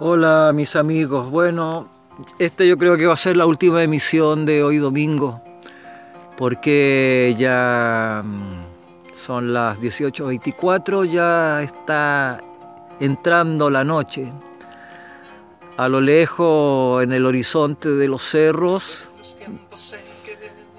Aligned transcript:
Hola 0.00 0.50
mis 0.52 0.74
amigos, 0.74 1.30
bueno, 1.30 1.88
este 2.40 2.66
yo 2.66 2.76
creo 2.76 2.96
que 2.96 3.06
va 3.06 3.14
a 3.14 3.16
ser 3.16 3.36
la 3.36 3.46
última 3.46 3.80
emisión 3.80 4.44
de 4.44 4.64
hoy 4.64 4.78
domingo, 4.78 5.40
porque 6.36 7.32
ya 7.38 8.20
mm, 8.24 9.14
son 9.14 9.54
las 9.54 9.78
18.24, 9.78 11.04
ya 11.08 11.62
está 11.62 12.40
entrando 12.98 13.70
la 13.70 13.84
noche. 13.84 14.32
A 15.76 15.88
lo 15.88 16.00
lejos, 16.00 17.04
en 17.04 17.12
el 17.12 17.24
horizonte 17.24 17.90
de 17.90 18.08
los 18.08 18.24
cerros, 18.24 19.08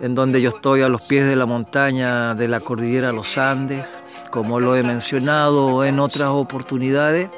en 0.02 0.14
donde 0.14 0.42
yo 0.42 0.50
estoy 0.50 0.82
a 0.82 0.90
los 0.90 1.04
pies 1.04 1.26
de 1.26 1.38
la 1.38 1.46
montaña 1.46 2.36
de 2.36 2.50
la 2.50 2.60
cordillera 2.60 3.14
Los 3.14 3.38
Andes, 3.38 3.88
como 4.30 4.60
lo 4.60 4.76
he 4.76 4.84
mencionado 4.84 5.86
en 5.86 6.02
otras 6.02 6.28
oportunidades, 6.32 7.30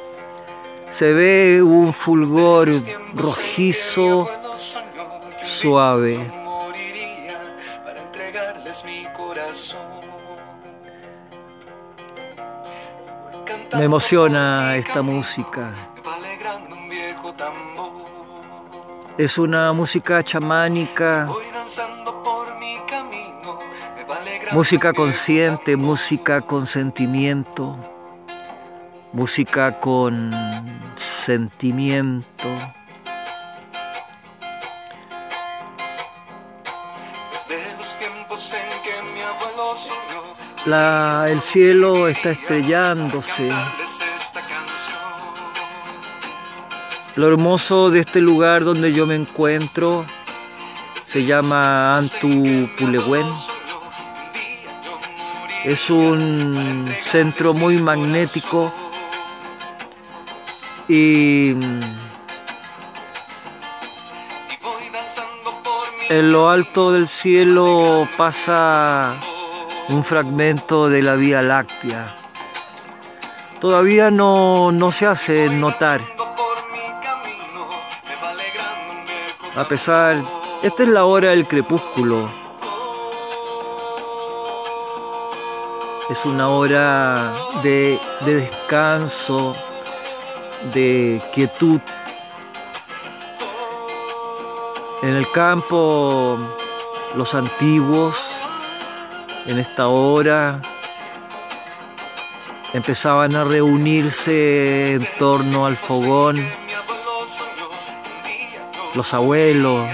se 0.90 1.14
ve 1.14 1.62
un 1.62 1.94
fulgor 1.94 2.70
rojizo, 3.14 4.30
suave. 5.44 6.20
Me 13.76 13.84
emociona 13.84 14.76
esta 14.76 15.02
música. 15.02 15.74
Es 19.18 19.38
una 19.38 19.74
música 19.74 20.24
chamánica, 20.24 21.28
música 24.52 24.94
consciente, 24.94 25.76
música 25.76 26.42
con 26.42 26.68
sentimiento 26.68 27.97
música 29.14 29.80
con 29.80 30.32
sentimiento. 30.96 32.48
La, 40.66 41.28
el 41.30 41.42
cielo 41.42 42.08
está 42.08 42.32
estrellándose. 42.32 43.50
Lo 47.16 47.28
hermoso 47.28 47.90
de 47.90 48.02
este 48.02 48.22
lugar 48.22 48.64
donde 48.64 48.94
yo 48.94 49.08
me 49.08 49.16
encuentro 49.16 50.06
se 51.06 51.26
llama 51.26 51.98
Antu 51.98 52.70
Pulegüen. 52.78 53.26
Es 55.64 55.90
un 55.90 56.94
centro 57.00 57.54
muy 57.54 57.78
magnético 57.78 58.74
y 60.88 61.56
en 66.10 66.32
lo 66.32 66.50
alto 66.50 66.94
del 66.94 67.08
cielo 67.08 68.08
pasa 68.16 69.16
un 69.90 70.04
fragmento 70.04 70.90
de 70.90 71.02
la 71.02 71.16
Vía 71.16 71.42
Láctea. 71.42 72.16
Todavía 73.60 74.12
no, 74.12 74.72
no 74.72 74.92
se 74.92 75.08
hace 75.08 75.50
notar. 75.50 76.00
A 79.56 79.68
pesar, 79.68 80.24
esta 80.62 80.84
es 80.84 80.90
la 80.90 81.06
hora 81.06 81.32
del 81.32 81.48
crepúsculo. 81.48 82.30
Es 86.10 86.24
una 86.26 86.48
hora 86.48 87.34
de, 87.64 88.00
de 88.22 88.36
descanso, 88.36 89.56
de 90.74 91.22
quietud. 91.34 91.80
En 95.04 95.16
el 95.16 95.30
campo, 95.32 96.38
los 97.16 97.36
antiguos, 97.36 98.16
en 99.46 99.60
esta 99.60 99.88
hora, 99.88 100.62
empezaban 102.74 103.36
a 103.36 103.44
reunirse 103.44 104.94
en 104.94 105.08
torno 105.20 105.66
al 105.66 105.78
fogón, 105.78 106.38
los 108.96 109.14
abuelos, 109.14 109.88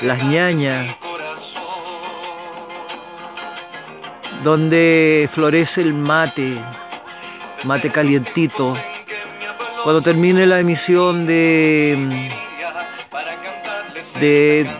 las 0.00 0.22
ñañas, 0.24 0.96
donde 4.42 5.28
florece 5.32 5.82
el 5.82 5.94
mate, 5.94 6.56
mate 7.64 7.90
calientito 7.90 8.76
cuando 9.82 10.00
termine 10.00 10.46
la 10.46 10.60
emisión 10.60 11.26
de, 11.26 12.30
de, 14.20 14.70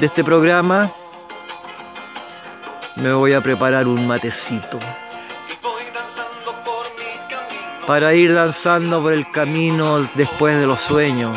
este 0.00 0.22
programa, 0.22 0.90
me 2.96 3.12
voy 3.12 3.32
a 3.32 3.40
preparar 3.40 3.86
un 3.86 4.06
matecito 4.06 4.78
para 7.86 8.12
ir 8.12 8.34
danzando 8.34 9.00
por 9.00 9.14
el 9.14 9.30
camino 9.30 10.06
después 10.14 10.58
de 10.58 10.66
los 10.66 10.80
sueños. 10.80 11.36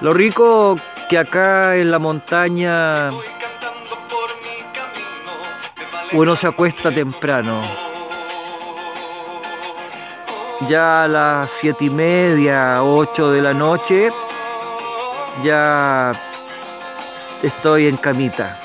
Lo 0.00 0.12
rico 0.12 0.76
que 1.08 1.18
acá 1.18 1.76
en 1.76 1.90
la 1.90 1.98
montaña 1.98 3.10
uno 6.12 6.36
se 6.36 6.46
acuesta 6.46 6.92
temprano 6.92 7.91
ya 10.68 11.04
a 11.04 11.08
las 11.08 11.50
siete 11.50 11.86
y 11.86 11.90
media, 11.90 12.82
ocho 12.82 13.30
de 13.30 13.42
la 13.42 13.54
noche, 13.54 14.10
ya 15.42 16.12
estoy 17.42 17.88
en 17.88 17.96
camita. 17.96 18.58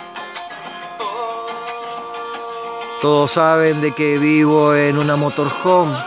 Todos 3.01 3.31
saben 3.31 3.81
de 3.81 3.93
que 3.93 4.17
vivo 4.17 4.73
en 4.73 4.97
una 4.97 5.15
motorhome, 5.15 5.97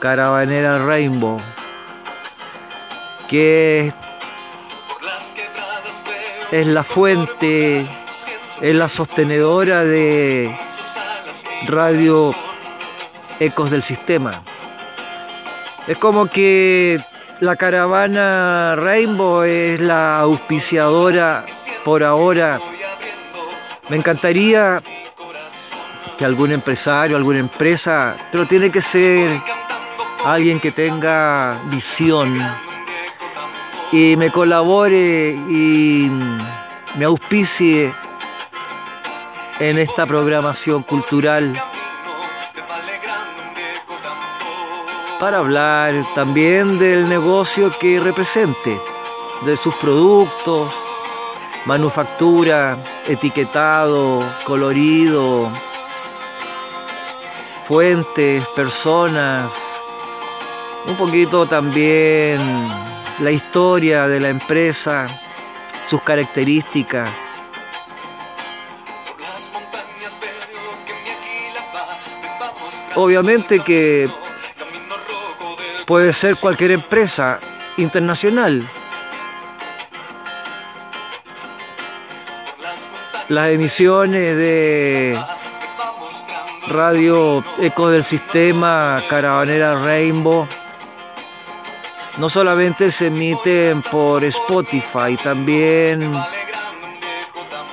Caravanera 0.00 0.84
Rainbow, 0.84 1.38
que 3.28 3.92
es 6.50 6.66
la 6.66 6.84
fuente, 6.84 7.86
es 8.60 8.76
la 8.76 8.88
sostenedora 8.88 9.84
de 9.84 10.56
radio 11.66 12.34
ecos 13.40 13.70
del 13.70 13.82
sistema. 13.82 14.42
Es 15.86 15.98
como 15.98 16.26
que 16.26 16.98
la 17.40 17.56
caravana 17.56 18.74
Rainbow 18.76 19.42
es 19.42 19.80
la 19.80 20.20
auspiciadora 20.20 21.44
por 21.84 22.02
ahora. 22.02 22.58
Me 23.88 23.96
encantaría 23.96 24.80
que 26.16 26.24
algún 26.24 26.52
empresario, 26.52 27.16
alguna 27.16 27.40
empresa, 27.40 28.16
pero 28.30 28.46
tiene 28.46 28.70
que 28.70 28.80
ser 28.80 29.30
alguien 30.24 30.58
que 30.58 30.70
tenga 30.70 31.60
visión 31.66 32.38
y 33.92 34.16
me 34.16 34.30
colabore 34.30 35.36
y 35.48 36.10
me 36.96 37.04
auspicie 37.04 37.92
en 39.60 39.78
esta 39.78 40.06
programación 40.06 40.82
cultural 40.82 41.52
para 45.18 45.38
hablar 45.38 45.94
también 46.14 46.78
del 46.78 47.08
negocio 47.08 47.70
que 47.70 48.00
represente, 48.00 48.80
de 49.44 49.56
sus 49.56 49.74
productos, 49.76 50.72
manufactura, 51.66 52.76
etiquetado, 53.06 54.22
colorido, 54.44 55.50
fuentes, 57.66 58.44
personas, 58.48 59.52
un 60.86 60.96
poquito 60.96 61.46
también 61.46 62.38
la 63.20 63.30
historia 63.30 64.06
de 64.06 64.20
la 64.20 64.28
empresa, 64.28 65.06
sus 65.86 66.02
características. 66.02 67.08
Obviamente 72.96 73.60
que 73.60 74.08
puede 75.86 76.12
ser 76.12 76.36
cualquier 76.36 76.72
empresa 76.72 77.38
internacional. 77.76 78.68
Las 83.28 83.50
emisiones 83.50 84.36
de 84.36 85.18
Radio 86.68 87.42
Eco 87.60 87.90
del 87.90 88.04
Sistema, 88.04 89.02
Caravanera 89.08 89.78
Rainbow, 89.82 90.46
no 92.18 92.28
solamente 92.28 92.90
se 92.90 93.06
emiten 93.06 93.82
por 93.82 94.24
Spotify, 94.24 95.16
también 95.22 96.12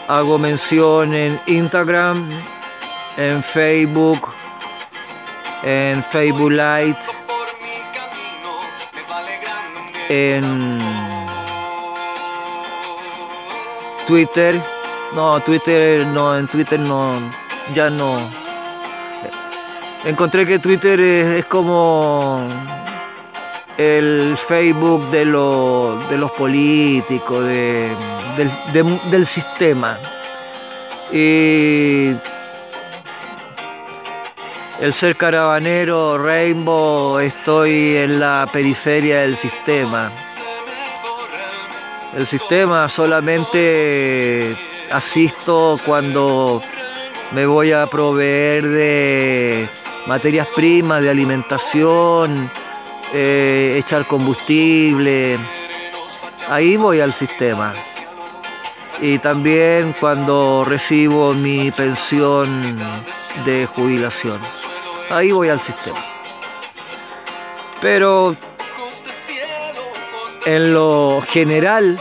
hago 0.07 0.37
mención 0.37 1.13
en 1.13 1.39
Instagram, 1.47 2.27
en 3.17 3.43
Facebook, 3.43 4.29
en 5.63 6.03
Facebook 6.03 6.51
Lite 6.51 7.10
en 10.11 10.79
Twitter. 14.05 14.61
No, 15.15 15.39
Twitter 15.39 16.05
no, 16.07 16.37
en 16.37 16.47
Twitter 16.47 16.79
no, 16.79 17.13
ya 17.73 17.89
no. 17.89 18.17
Encontré 20.05 20.45
que 20.45 20.59
Twitter 20.59 20.99
es, 20.99 21.45
como 21.45 22.43
el 23.77 24.37
Facebook 24.37 25.09
de, 25.11 25.19
de 25.19 26.17
los 26.17 26.31
políticos, 26.31 27.45
del, 27.45 28.49
del 29.11 29.25
sistema. 29.25 29.97
Y 31.13 32.15
el 34.81 34.93
ser 34.93 35.15
caravanero, 35.15 36.17
Rainbow, 36.17 37.19
estoy 37.19 37.97
en 37.97 38.19
la 38.19 38.49
periferia 38.51 39.21
del 39.21 39.37
sistema. 39.37 40.11
El 42.17 42.25
sistema 42.25 42.89
solamente 42.89 44.55
asisto 44.91 45.77
cuando 45.85 46.63
me 47.31 47.45
voy 47.45 47.71
a 47.71 47.85
proveer 47.85 48.67
de 48.67 49.69
materias 50.07 50.47
primas, 50.55 51.03
de 51.03 51.11
alimentación, 51.11 52.49
eh, 53.13 53.75
echar 53.77 54.07
combustible. 54.07 55.37
Ahí 56.49 56.75
voy 56.75 57.01
al 57.01 57.13
sistema. 57.13 57.75
Y 58.99 59.19
también 59.19 59.95
cuando 59.99 60.63
recibo 60.65 61.33
mi 61.33 61.71
pensión 61.71 62.79
de 63.45 63.67
jubilación 63.67 64.39
ahí 65.11 65.31
voy 65.31 65.49
al 65.49 65.59
sistema. 65.59 65.99
Pero 67.81 68.35
en 70.45 70.73
lo 70.73 71.21
general, 71.27 71.99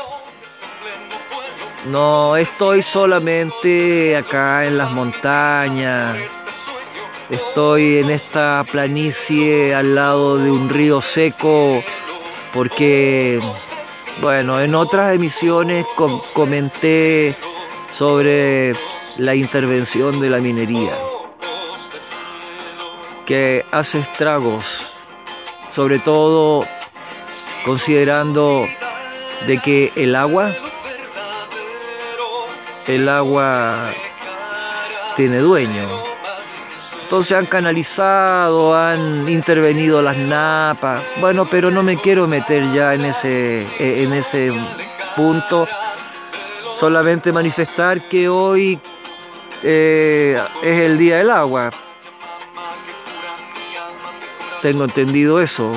no 1.87 2.37
estoy 2.37 2.83
solamente 2.83 4.17
acá 4.17 4.67
en 4.67 4.79
las 4.79 4.91
montañas, 4.93 6.17
estoy 7.31 7.99
en 7.99 8.11
esta 8.11 8.65
planicie 8.71 9.75
al 9.75 9.95
lado 9.95 10.39
de 10.39 10.51
un 10.51 10.69
río 10.69 11.01
seco, 11.01 11.83
porque, 12.53 13.41
bueno, 14.21 14.61
en 14.61 14.75
otras 14.75 15.15
emisiones 15.15 15.87
comenté 16.35 17.37
sobre 17.93 18.73
la 19.19 19.35
intervención 19.35 20.21
de 20.21 20.31
la 20.31 20.39
minería 20.39 21.10
que 23.31 23.65
hace 23.71 24.01
estragos, 24.01 24.91
sobre 25.71 26.01
todo 26.01 26.67
considerando 27.65 28.67
de 29.47 29.59
que 29.59 29.93
el 29.95 30.17
agua, 30.17 30.51
el 32.89 33.09
agua 33.09 33.85
tiene 35.15 35.39
dueño. 35.39 35.87
Entonces 37.05 37.39
han 37.39 37.47
canalizado, 37.47 38.75
han 38.75 39.29
intervenido 39.29 40.03
las 40.03 40.17
napas. 40.17 41.01
Bueno, 41.21 41.47
pero 41.47 41.71
no 41.71 41.85
me 41.85 41.97
quiero 41.99 42.27
meter 42.27 42.65
ya 42.73 42.95
en 42.95 43.05
ese, 43.05 43.65
en 44.03 44.13
ese 44.13 44.53
punto. 45.15 45.69
Solamente 46.75 47.33
manifestar 47.33 48.09
que 48.09 48.29
hoy 48.29 48.81
eh, 49.63 50.37
es 50.65 50.79
el 50.81 50.99
día 50.99 51.19
del 51.19 51.31
agua. 51.31 51.71
Tengo 54.63 54.85
entendido 54.85 55.41
eso. 55.41 55.73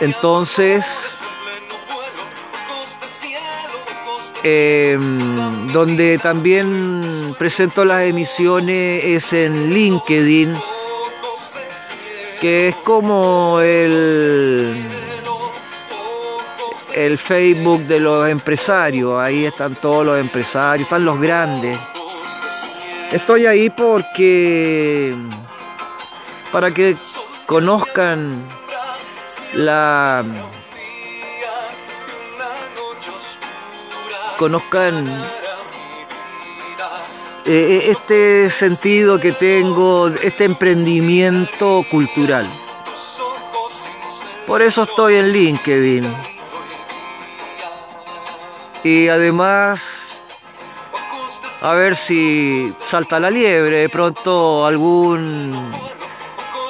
Entonces, 0.00 1.24
em, 4.44 5.72
donde 5.72 6.18
también 6.18 7.34
presento 7.38 7.84
las 7.84 8.02
emisiones 8.04 9.04
es 9.04 9.32
en 9.32 9.72
LinkedIn, 9.72 10.54
que 12.40 12.68
es 12.68 12.76
como 12.76 13.60
el, 13.60 14.76
el 16.94 17.18
Facebook 17.18 17.80
de 17.86 18.00
los 18.00 18.28
empresarios. 18.28 19.18
Ahí 19.18 19.46
están 19.46 19.74
todos 19.74 20.06
los 20.06 20.20
empresarios, 20.20 20.86
están 20.86 21.04
los 21.04 21.18
grandes. 21.18 21.76
Estoy 23.12 23.46
ahí 23.46 23.70
porque 23.70 25.14
para 26.52 26.72
que 26.72 26.96
conozcan 27.46 28.42
la 29.54 30.24
conozcan 34.36 35.06
eh, 37.46 37.50
eh, 37.50 37.90
este 37.90 38.50
sentido 38.50 39.18
que 39.18 39.32
tengo, 39.32 40.08
este 40.08 40.44
emprendimiento 40.44 41.82
cultural. 41.90 42.46
Por 44.46 44.60
eso 44.60 44.82
estoy 44.82 45.16
en 45.16 45.32
LinkedIn. 45.32 46.14
Y 48.84 49.08
además 49.08 50.07
a 51.62 51.74
ver 51.74 51.96
si 51.96 52.72
salta 52.80 53.18
la 53.18 53.30
liebre, 53.30 53.78
de 53.78 53.88
pronto 53.88 54.64
algún 54.64 55.52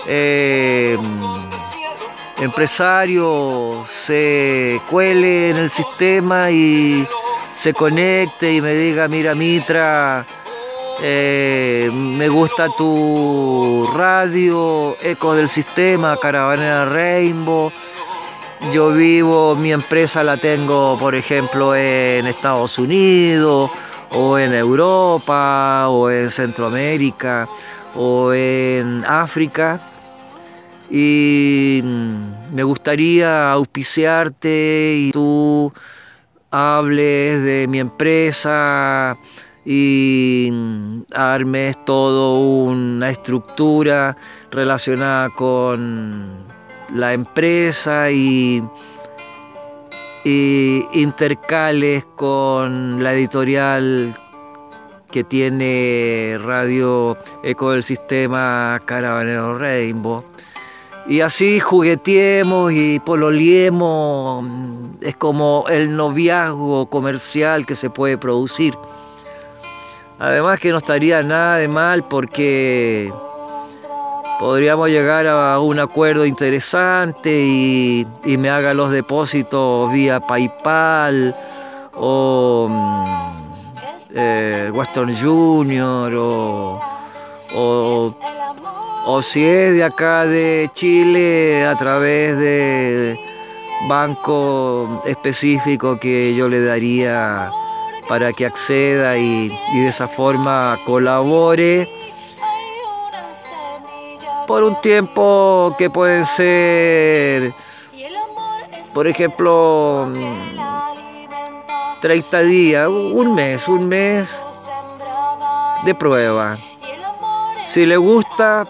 eh, 0.07 0.97
empresario 2.41 3.85
se 3.87 4.81
cuele 4.89 5.51
en 5.51 5.57
el 5.57 5.71
sistema 5.71 6.51
y 6.51 7.07
se 7.57 7.75
conecte 7.75 8.53
y 8.55 8.61
me 8.61 8.73
diga, 8.73 9.09
mira 9.09 9.35
Mitra, 9.35 10.25
eh, 11.03 11.91
me 11.93 12.29
gusta 12.29 12.69
tu 12.77 13.89
radio, 13.95 14.97
Eco 15.03 15.35
del 15.35 15.49
Sistema, 15.49 16.17
Caravanera 16.17 16.87
Rainbow. 16.87 17.71
Yo 18.73 18.91
vivo, 18.91 19.55
mi 19.55 19.73
empresa 19.73 20.25
la 20.25 20.37
tengo, 20.37 20.99
por 20.99 21.15
ejemplo, 21.15 21.77
en 21.77 22.27
Estados 22.27 22.79
Unidos 22.79 23.71
o 24.13 24.39
en 24.39 24.55
Europa, 24.55 25.89
o 25.89 26.11
en 26.11 26.31
Centroamérica, 26.31 27.49
o 27.95 28.33
en 28.33 29.05
África. 29.07 29.81
Y 30.91 31.83
mm, 31.85 32.55
me 32.55 32.63
gustaría 32.63 33.53
auspiciarte 33.53 34.95
y 34.97 35.11
tú 35.13 35.73
hables 36.51 37.43
de 37.43 37.67
mi 37.69 37.79
empresa 37.79 39.19
y 39.65 40.49
mm, 40.51 41.03
armes 41.15 41.77
toda 41.85 42.39
una 42.39 43.11
estructura 43.11 44.17
relacionada 44.51 45.29
con 45.31 46.27
la 46.95 47.13
empresa 47.13 48.11
y 48.11 48.63
intercales 50.93 52.07
con 52.17 53.03
la 53.03 53.13
editorial 53.13 54.15
que 55.11 55.25
tiene 55.25 56.39
Radio 56.43 57.17
Eco 57.43 57.71
del 57.71 57.83
Sistema 57.83 58.81
Caravanero 58.85 59.59
Rainbow. 59.59 60.25
Y 61.07 61.23
así 61.23 61.59
jugueteemos 61.59 62.73
y 62.73 63.01
pololiemos, 63.01 64.45
es 65.01 65.17
como 65.17 65.65
el 65.69 65.97
noviazgo 65.97 66.91
comercial 66.91 67.65
que 67.65 67.75
se 67.75 67.89
puede 67.89 68.19
producir. 68.19 68.75
Además 70.19 70.61
que 70.61 70.71
no 70.71 70.79
estaría 70.79 71.23
nada 71.23 71.57
de 71.57 71.69
mal 71.69 72.07
porque 72.07 73.11
podríamos 74.39 74.89
llegar 74.89 75.27
a 75.27 75.59
un 75.59 75.79
acuerdo 75.81 76.25
interesante 76.25 77.43
y, 77.45 78.07
me 78.39 78.51
haga 78.51 78.73
los 78.75 78.91
depósitos 78.91 79.93
vía 79.93 80.21
PayPal 80.21 81.35
o 81.95 82.69
mm, 82.71 83.05
eh, 84.15 84.71
Western 84.73 85.15
Junior 85.15 86.13
o, 86.15 86.81
o, 87.55 89.23
si 89.23 89.45
es 89.45 89.75
de 89.75 89.85
acá 89.85 90.25
de 90.25 90.71
Chile 90.73 91.67
a 91.67 91.77
través 91.77 92.39
de 92.39 93.19
banco 93.89 95.03
específico 95.07 95.99
que 95.99 96.35
yo 96.35 96.49
le 96.49 96.63
daría 96.63 97.51
para 98.09 98.33
que 98.33 98.47
acceda 98.47 99.17
y, 99.19 99.51
y 99.75 99.81
de 99.81 99.89
esa 99.89 100.07
forma 100.07 100.79
colabore 100.87 101.89
por 104.49 104.65
un 104.65 104.81
tiempo 104.81 105.75
que 105.77 105.91
pueden 105.91 106.25
ser, 106.25 107.53
por 108.95 109.07
ejemplo, 109.07 110.11
30 112.01 112.41
días, 112.41 112.89
un 112.89 113.35
mes, 113.35 113.69
un 113.69 113.87
mes 113.87 114.43
de 115.85 115.95
prueba. 115.95 116.57
Si 117.67 117.85
le 117.85 117.99
gusta, 117.99 118.65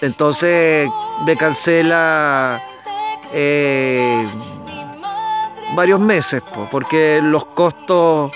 Entonces 0.00 0.88
me 1.26 1.36
cancela 1.36 2.62
eh, 3.32 4.26
varios 5.74 6.00
meses, 6.00 6.42
porque 6.70 7.20
los 7.20 7.44
costos 7.46 8.30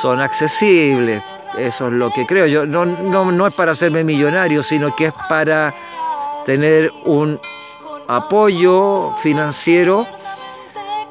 son 0.00 0.20
accesibles. 0.22 1.22
Eso 1.58 1.86
es 1.86 1.92
lo 1.92 2.10
que 2.10 2.26
creo. 2.26 2.46
Yo 2.46 2.66
no, 2.66 2.84
no, 2.84 3.30
no 3.30 3.46
es 3.46 3.54
para 3.54 3.72
hacerme 3.72 4.04
millonario, 4.04 4.62
sino 4.62 4.94
que 4.94 5.06
es 5.06 5.14
para 5.28 5.74
tener 6.44 6.90
un 7.04 7.40
apoyo 8.08 9.14
financiero 9.16 10.06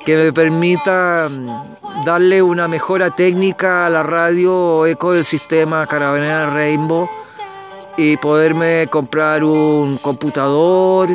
que 0.05 0.17
me 0.17 0.33
permita 0.33 1.29
mm, 1.29 2.03
darle 2.05 2.41
una 2.41 2.67
mejora 2.67 3.09
técnica 3.09 3.85
a 3.85 3.89
la 3.89 4.03
radio 4.03 4.85
eco 4.85 5.13
del 5.13 5.25
sistema 5.25 5.87
Carabinera 5.87 6.49
Rainbow 6.49 7.09
y 7.97 8.17
poderme 8.17 8.87
comprar 8.89 9.43
un 9.43 9.97
computador, 9.97 11.09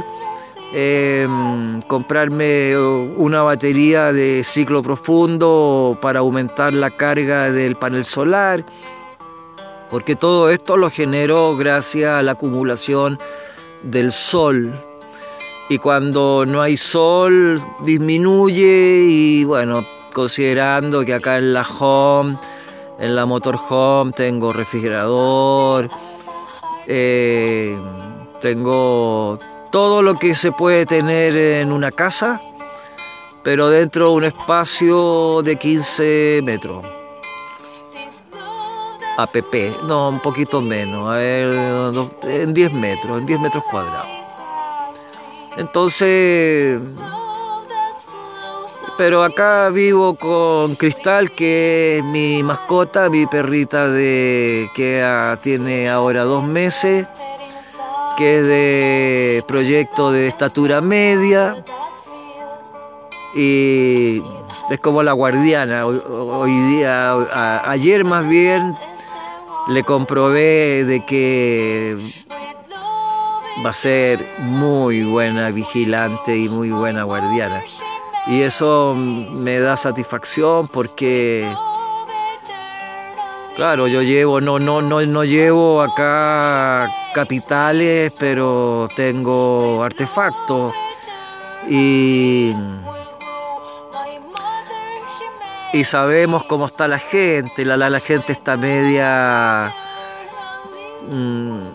em, 0.73 1.82
comprarme 1.82 2.76
una 3.16 3.42
batería 3.42 4.12
de 4.12 4.44
ciclo 4.44 4.82
profundo 4.82 5.99
para 6.00 6.20
aumentar 6.20 6.73
la 6.73 6.90
carga 6.90 7.50
del 7.50 7.76
panel 7.76 8.04
solar, 8.04 8.64
porque 9.90 10.16
todo 10.16 10.50
esto 10.50 10.76
lo 10.76 10.90
genero 10.90 11.57
gracias 11.57 12.11
a 12.11 12.23
la 12.23 12.33
acumulación 12.33 13.18
del 13.83 14.12
sol. 14.12 14.73
Y 15.68 15.78
cuando 15.78 16.45
no 16.47 16.62
hay 16.62 16.76
sol 16.76 17.61
disminuye 17.85 19.04
y 19.09 19.45
bueno, 19.45 19.85
considerando 20.14 21.04
que 21.04 21.14
acá 21.14 21.38
en 21.38 21.52
la 21.52 21.62
home, 21.62 22.38
en 22.99 23.14
la 23.14 23.26
motorhome 23.26 24.12
tengo 24.12 24.52
refrigerador, 24.52 25.90
eh, 26.87 27.76
tengo 28.40 29.38
todo 29.71 30.02
lo 30.02 30.14
que 30.14 30.35
se 30.35 30.52
puede 30.52 30.87
tener 30.87 31.37
en 31.37 31.73
una 31.73 31.90
casa, 31.90 32.40
pero 33.42 33.68
dentro 33.68 34.11
de 34.11 34.16
un 34.16 34.25
espacio 34.25 35.42
de 35.42 35.57
15 35.57 36.40
metros. 36.45 36.97
APP, 39.18 39.82
no, 39.84 40.10
un 40.10 40.20
poquito 40.20 40.60
menos, 40.60 41.12
en 41.18 42.54
10 42.54 42.72
metros, 42.72 43.18
en 43.18 43.26
10 43.26 43.40
metros 43.40 43.64
cuadrados. 43.68 44.06
Entonces, 45.56 46.80
pero 48.96 49.25
acá 49.25 49.70
vivo 49.70 50.14
con 50.14 50.76
Cristal, 50.76 51.32
que 51.32 51.98
es 51.98 52.04
mi 52.04 52.44
mascota, 52.44 53.10
mi 53.10 53.26
perrita 53.26 53.88
de 53.88 54.70
que 54.75 55.04
tiene 55.42 55.90
ahora 55.90 56.22
dos 56.22 56.44
meses, 56.44 57.06
que 58.16 58.38
es 58.38 58.46
de 58.46 59.44
proyecto 59.48 60.12
de 60.12 60.28
estatura 60.28 60.80
media 60.80 61.64
y 63.34 64.22
es 64.70 64.80
como 64.80 65.02
la 65.02 65.12
guardiana. 65.12 65.87
Hoy, 65.87 66.52
día, 66.76 67.14
ayer 67.68 68.04
más 68.04 68.28
bien, 68.28 68.76
le 69.68 69.84
comprobé 69.84 70.84
de 70.84 71.04
que 71.04 71.96
va 73.64 73.70
a 73.70 73.75
ser 73.75 74.26
muy 74.38 75.02
buena 75.02 75.50
vigilante 75.50 76.37
y 76.37 76.48
muy 76.48 76.70
buena 76.70 77.02
guardiana. 77.02 77.62
Y 78.26 78.42
eso 78.42 78.94
me 78.96 79.58
da 79.58 79.76
satisfacción 79.76 80.68
porque, 80.68 81.50
claro, 83.56 83.87
yo 83.87 84.02
llevo, 84.02 84.40
no, 84.40 84.58
no, 84.58 84.82
no, 84.82 85.04
no 85.04 85.25
llevo 85.25 85.82
acá 85.82 86.88
capitales, 87.14 88.14
pero 88.18 88.88
tengo 88.96 89.82
artefactos 89.82 90.72
y, 91.68 92.54
y 95.72 95.84
sabemos 95.84 96.44
cómo 96.44 96.66
está 96.66 96.88
la 96.88 96.98
gente, 96.98 97.64
la, 97.64 97.76
la, 97.76 98.00
gente 98.00 98.32
está 98.32 98.56
media... 98.56 99.75
Mm, 101.08 101.68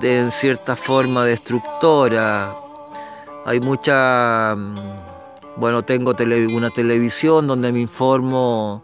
de 0.00 0.20
en 0.20 0.30
cierta 0.30 0.74
forma 0.74 1.24
destructora, 1.24 2.56
hay 3.44 3.60
mucha, 3.60 4.54
mm, 4.56 4.76
bueno, 5.56 5.82
tengo 5.84 6.14
una 6.56 6.70
televisión 6.70 7.46
donde 7.46 7.72
me 7.72 7.80
informo 7.80 8.82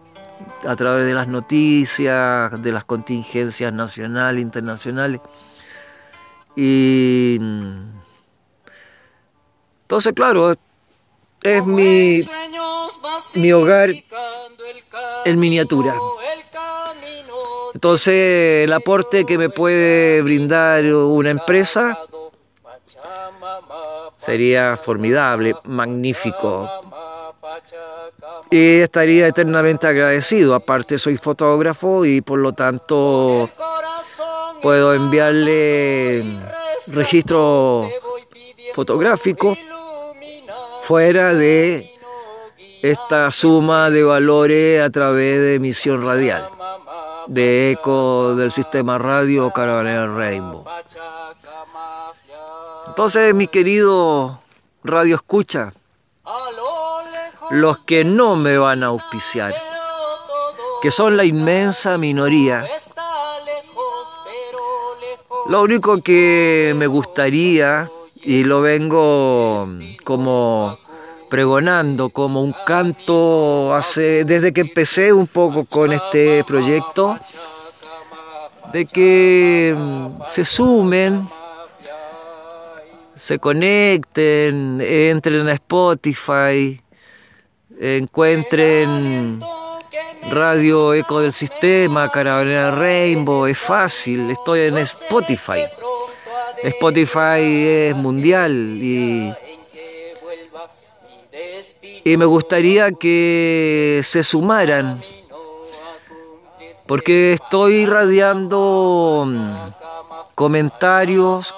a 0.67 0.77
través 0.77 1.05
de 1.05 1.15
las 1.15 1.29
noticias, 1.29 2.63
de 2.63 2.73
las 2.73 2.85
contingencias 2.85 3.73
nacionales, 3.73 4.43
internacionales. 4.43 5.21
Y 6.57 7.39
mm, 7.41 7.99
entonces, 9.83 10.13
claro, 10.13 10.55
es 11.43 11.67
mi, 11.67 12.23
mi 13.37 13.53
hogar 13.53 13.91
en 15.25 15.39
miniatura. 15.39 15.95
Entonces, 17.75 18.65
el 18.65 18.73
aporte 18.73 19.25
que 19.25 19.39
me 19.39 19.51
puede 19.51 20.23
brindar 20.23 20.85
una 20.85 21.31
empresa 21.31 21.99
Sería 24.17 24.77
formidable, 24.77 25.55
magnífico. 25.65 26.69
Y 28.51 28.81
estaría 28.81 29.27
eternamente 29.27 29.87
agradecido. 29.87 30.55
Aparte 30.55 30.99
soy 30.99 31.17
fotógrafo 31.17 32.05
y 32.05 32.21
por 32.21 32.39
lo 32.39 32.53
tanto 32.53 33.49
puedo 34.61 34.93
enviarle 34.93 36.25
registro 36.89 37.89
fotográfico 38.75 39.57
fuera 40.89 41.35
de 41.35 41.95
esta 42.81 43.31
suma 43.31 43.91
de 43.91 44.05
valores 44.05 44.81
a 44.81 44.89
través 44.89 45.39
de 45.39 45.57
emisión 45.57 46.01
radial, 46.01 46.49
de 47.27 47.73
eco 47.73 48.35
del 48.35 48.51
sistema 48.51 48.97
radio 48.97 49.51
Caravana 49.51 50.07
Rainbow. 50.07 50.65
Entonces, 52.87 53.35
mi 53.35 53.49
querido 53.49 54.41
Radio 54.83 55.17
Escucha, 55.17 55.75
los 57.51 57.85
que 57.85 58.03
no 58.05 58.37
me 58.37 58.57
van 58.57 58.83
a 58.83 58.87
auspiciar, 58.87 59.55
que 60.81 60.91
son 60.91 61.19
la 61.19 61.27
inmensa 61.27 61.99
minoría, 61.99 62.67
lo 65.51 65.61
único 65.61 66.01
que 66.01 66.73
me 66.79 66.87
gustaría, 66.87 67.91
y 68.23 68.45
lo 68.45 68.61
vengo 68.61 69.69
como 70.05 70.79
pregonando 71.29 72.09
como 72.11 72.43
un 72.43 72.55
canto 72.67 73.75
hace 73.75 74.25
desde 74.25 74.53
que 74.53 74.63
empecé 74.63 75.13
un 75.13 75.27
poco 75.27 75.65
con 75.65 75.93
este 75.93 76.43
proyecto 76.45 77.19
de 78.73 78.87
que 78.87 79.77
se 80.27 80.45
sumen 80.45 81.29
se 83.29 83.39
conecten, 83.39 84.81
entren 84.81 85.49
a 85.49 85.53
Spotify, 85.53 86.81
encuentren 87.79 89.39
Radio 90.31 90.95
Eco 90.95 91.21
del 91.21 91.35
Sistema, 91.35 92.11
Carabinera 92.11 92.71
Rainbow, 92.71 93.45
es 93.45 93.59
fácil, 93.59 94.31
estoy 94.31 94.61
en 94.61 94.79
Spotify. 94.79 95.65
Spotify 96.63 97.41
es 97.41 97.97
mundial 97.97 98.53
y, 98.83 99.33
y 102.05 102.17
me 102.17 102.25
gustaría 102.25 102.91
que 102.93 104.01
se 104.05 104.23
sumaran, 104.23 105.03
porque 106.87 107.35
estoy 107.35 107.75
irradiando 107.75 109.27
comentarios, 110.35 111.55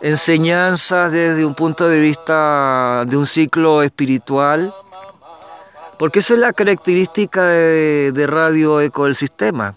enseñanzas 0.00 1.12
desde 1.12 1.44
un 1.44 1.54
punto 1.54 1.88
de 1.88 2.00
vista 2.00 3.04
de 3.06 3.16
un 3.16 3.26
ciclo 3.26 3.82
espiritual, 3.82 4.74
porque 5.98 6.20
esa 6.20 6.34
es 6.34 6.40
la 6.40 6.52
característica 6.52 7.44
de, 7.44 8.26
Radio 8.26 8.80
Eco 8.80 9.04
del 9.04 9.16
Sistema. 9.16 9.74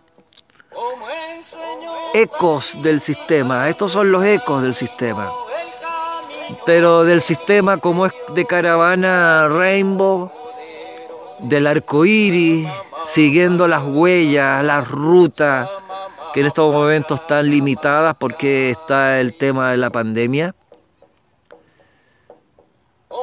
Ecos 2.14 2.78
del 2.82 3.02
sistema, 3.02 3.70
estos 3.70 3.92
son 3.92 4.12
los 4.12 4.24
ecos 4.24 4.62
del 4.62 4.76
sistema. 4.76 5.32
Pero 6.66 7.04
del 7.04 7.22
sistema 7.22 7.78
como 7.78 8.06
es 8.06 8.14
de 8.36 8.46
caravana 8.46 9.48
Rainbow, 9.48 10.32
del 11.40 11.68
arco 11.68 12.06
iris, 12.06 12.68
siguiendo 13.08 13.68
las 13.68 13.84
huellas, 13.84 14.64
las 14.64 14.88
rutas, 14.88 15.70
que 16.34 16.42
en 16.42 16.48
estos 16.48 16.72
momentos 16.72 17.22
están 17.22 17.50
limitadas 17.50 18.16
porque 18.20 18.72
está 18.72 19.20
el 19.20 19.38
tema 19.38 19.72
de 19.72 19.78
la 19.78 19.90
pandemia. 19.90 20.56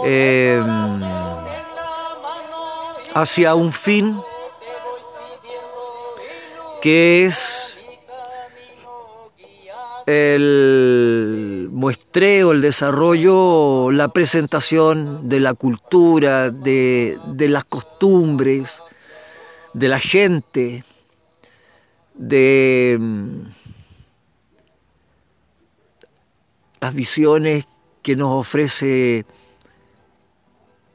Em, 0.04 0.64
hacia 3.14 3.54
un 3.54 3.72
fin 3.72 4.20
que 6.80 7.26
es 7.26 7.79
el 10.10 11.68
muestreo, 11.72 12.52
el 12.52 12.60
desarrollo, 12.60 13.90
la 13.92 14.08
presentación 14.08 15.28
de 15.28 15.40
la 15.40 15.54
cultura, 15.54 16.50
de, 16.50 17.18
las 17.48 17.64
costumbres, 17.64 18.82
de 19.72 19.88
la 19.88 19.98
gente, 19.98 20.84
de 22.14 22.96
mm, 23.00 23.40
las 26.80 26.94
visiones 26.94 27.66
que 28.02 28.16
nos 28.16 28.40
ofrece 28.40 29.24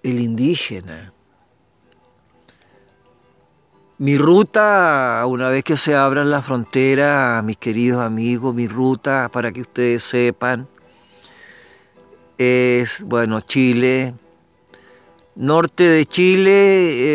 el 0.04 0.20
indígena. 0.20 1.15
Mi 4.06 4.20
ruta, 4.20 5.24
una 5.26 5.50
vez 5.50 5.64
que 5.64 5.78
se 5.78 5.96
abran 5.96 6.30
las 6.30 6.46
fronteras, 6.46 7.44
mis 7.44 7.58
queridos 7.58 8.06
amigos, 8.06 8.54
mi 8.54 8.68
ruta, 8.68 9.30
para 9.34 9.52
que 9.52 9.62
ustedes 9.62 10.04
sepan, 10.04 10.68
es, 12.38 13.02
bueno, 13.02 13.42
Chile, 13.42 14.14
norte 15.34 15.86
de 15.86 16.06
Chile 16.06 16.52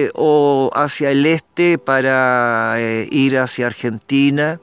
eh, 0.07 0.11
o 0.17 0.73
hacia 0.75 1.13
el 1.13 1.27
este 1.27 1.79
para 1.79 2.75
eh, 2.79 3.07
ir 3.13 3.39
hacia 3.39 3.69
Argentina. 3.69 4.61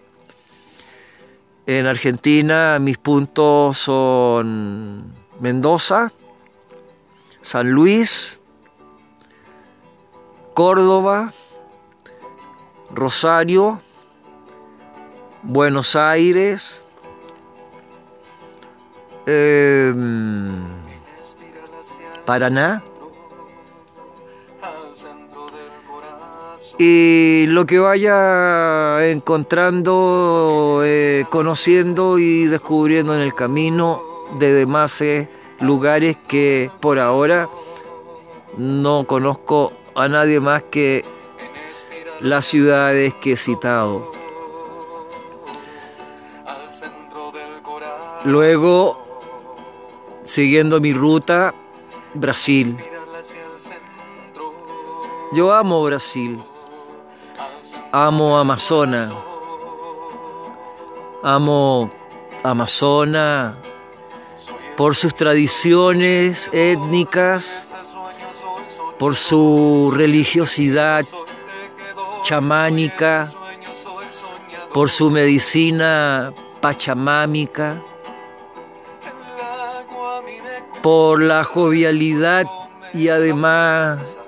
En 1.65 1.85
Argentina 1.85 2.77
mis 2.81 2.97
puntos 2.97 3.77
son 3.77 5.13
Mendoza, 5.39 6.11
San 7.41 7.69
Luis, 7.69 8.41
Córdoba, 10.53 11.31
Rosario, 12.91 13.81
Buenos 15.43 15.95
Aires, 15.95 16.85
em, 19.25 20.53
Paraná 22.25 22.83
y 26.77 27.45
lo 27.47 27.65
que 27.65 27.79
vaya 27.79 29.09
encontrando, 29.09 30.81
eh, 30.83 31.25
conociendo 31.29 32.19
y 32.19 32.45
descubriendo 32.45 33.15
en 33.15 33.21
el 33.21 33.33
camino 33.33 34.01
de 34.39 34.53
demás 34.53 35.01
lugares 35.59 36.17
que 36.27 36.69
por 36.79 36.99
ahora 36.99 37.49
no 38.57 39.05
conozco 39.07 39.71
a 39.95 40.07
nadie 40.07 40.39
más 40.39 40.63
que 40.63 41.03
las 42.19 42.45
ciudades 42.45 43.13
que 43.15 43.33
he 43.33 43.37
citado. 43.37 44.11
Luego, 48.23 48.97
siguiendo 50.23 50.79
mi 50.79 50.93
ruta, 50.93 51.53
Brasil. 52.13 52.77
Yo 55.33 55.53
amo 55.53 55.83
Brasil, 55.83 56.41
amo 57.91 58.37
Amazonas, 58.37 59.11
amo 61.21 61.89
Amazonas 62.43 63.55
por 64.77 64.95
sus 64.95 65.15
tradiciones 65.15 66.49
étnicas, 66.53 67.75
por 68.97 69.15
su 69.15 69.91
religiosidad 69.93 71.05
chamánica, 72.27 73.25
por 74.73 74.89
su 74.89 75.09
medicina 75.09 76.33
pachamámica, 76.59 77.81
por 80.83 81.21
la 81.21 81.45
jovialidad 81.45 82.45
y 82.93 83.07
además 83.07 84.19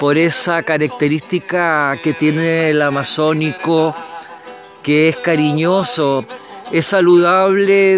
por 0.00 0.18
esa 0.18 0.64
característica 0.64 1.96
que 2.02 2.14
tiene 2.14 2.70
el 2.70 2.82
amazónico, 2.82 3.94
que 4.82 5.10
es 5.10 5.16
cariñoso, 5.16 6.24
es 6.72 6.86
saludable 6.86 7.96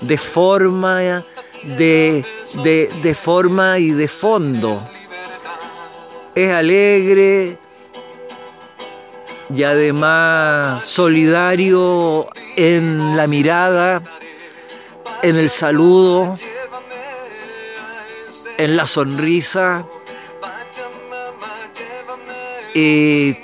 de, 0.00 0.18
forma, 0.18 1.22
de, 1.62 2.24
de 2.64 3.14
forma 3.14 3.78
y 3.78 3.92
de 3.92 4.08
fondo. 4.08 4.80
Es 6.34 6.50
alegre, 6.50 7.56
y 9.54 9.64
además 9.64 10.84
solidario 10.84 12.28
en 12.56 13.16
la 13.16 13.26
mirada, 13.26 14.02
en 15.22 15.36
el 15.36 15.50
saludo, 15.50 16.36
en 18.58 18.76
la 18.76 18.86
sonrisa 18.86 19.86
y 22.74 23.36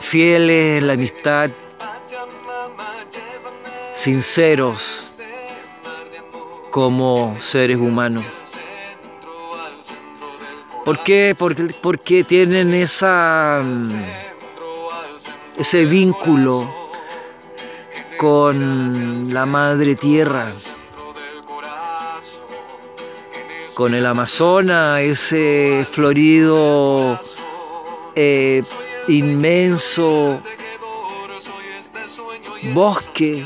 fieles 0.00 0.78
en 0.78 0.86
la 0.86 0.94
amistad, 0.94 1.50
sinceros 3.94 5.18
como 6.70 7.36
seres 7.38 7.76
humanos. 7.76 8.24
¿Por 10.84 10.98
qué? 11.04 11.36
Porque, 11.38 11.74
porque 11.80 12.24
tienen 12.24 12.74
esa 12.74 13.62
ese 15.56 15.86
vínculo 15.86 16.68
con 18.18 19.32
la 19.32 19.46
madre 19.46 19.94
tierra, 19.94 20.52
con 23.74 23.94
el 23.94 24.06
Amazonas, 24.06 25.00
ese 25.00 25.86
florido 25.90 27.18
eh, 28.14 28.62
inmenso 29.08 30.40
bosque 32.74 33.44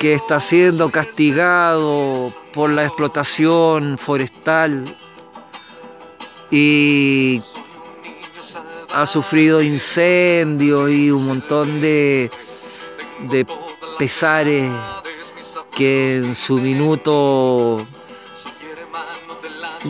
que 0.00 0.14
está 0.14 0.40
siendo 0.40 0.90
castigado 0.90 2.32
por 2.54 2.70
la 2.70 2.84
explotación 2.84 3.98
forestal 3.98 4.84
y 6.50 7.42
ha 8.92 9.06
sufrido 9.06 9.62
incendios 9.62 10.90
y 10.90 11.10
un 11.10 11.26
montón 11.26 11.80
de, 11.80 12.30
pesares 13.98 14.70
que 15.76 16.16
en 16.16 16.34
su 16.34 16.58
minuto 16.58 17.84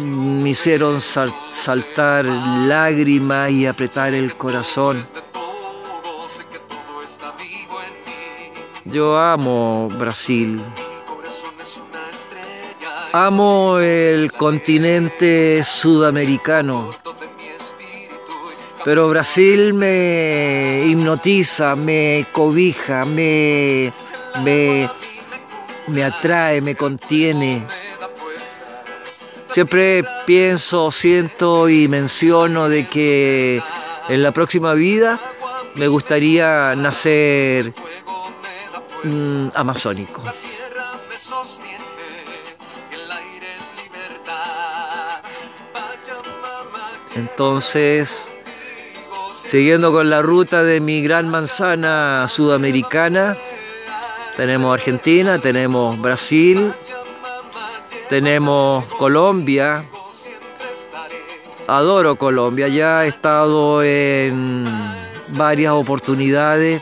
me 0.05 0.51
hicieron 0.51 1.01
saltar 1.01 2.25
lágrimas 2.25 3.51
y 3.51 3.67
apretar 3.67 4.15
el 4.15 4.37
corazón. 4.37 5.03
Yo 8.85 9.19
amo 9.19 9.89
Brasil. 9.99 10.63
Amo 13.13 13.79
el 13.79 14.33
continente 14.33 15.63
sudamericano. 15.65 16.91
Pero 18.85 19.09
Brasil 19.11 19.75
me 19.75 20.83
hipnotiza, 20.87 21.77
me 21.77 22.27
cobija, 22.33 23.05
me, 23.05 23.93
me, 24.43 26.05
atrae, 26.05 26.63
me 26.63 26.75
contiene. 26.75 27.67
Siempre 29.51 30.03
pienso, 30.27 30.91
siento 30.91 31.69
y 31.69 31.89
menciono 31.89 32.69
de 32.69 32.87
que 32.87 33.63
en 34.09 34.23
la 34.23 34.33
próxima 34.33 34.73
vida 34.73 35.21
me 35.75 35.87
gustaría 35.89 36.75
nacer 36.75 37.75
mm, 39.05 39.49
amazónico. 39.55 40.23
Entonces, 47.15 48.30
Siguiendo 49.51 49.91
con 49.91 50.09
la 50.11 50.23
ruta 50.23 50.63
de 50.63 50.81
mi 50.81 51.03
gran 51.03 51.29
manzana 51.29 52.27
sudamericana, 52.29 53.37
tenemos 54.37 54.73
Argentina, 54.73 55.41
tenemos 55.41 56.01
Brasil, 56.01 56.73
tenemos 58.09 58.85
Colombia. 58.95 59.85
Adoro 61.67 62.15
Colombia, 62.15 62.69
ya 62.69 63.05
he 63.05 63.09
estado 63.09 63.83
en 63.83 64.67
varias 65.31 65.73
oportunidades, 65.73 66.81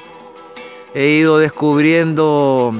he 0.92 1.06
ido 1.06 1.38
descubriendo 1.38 2.74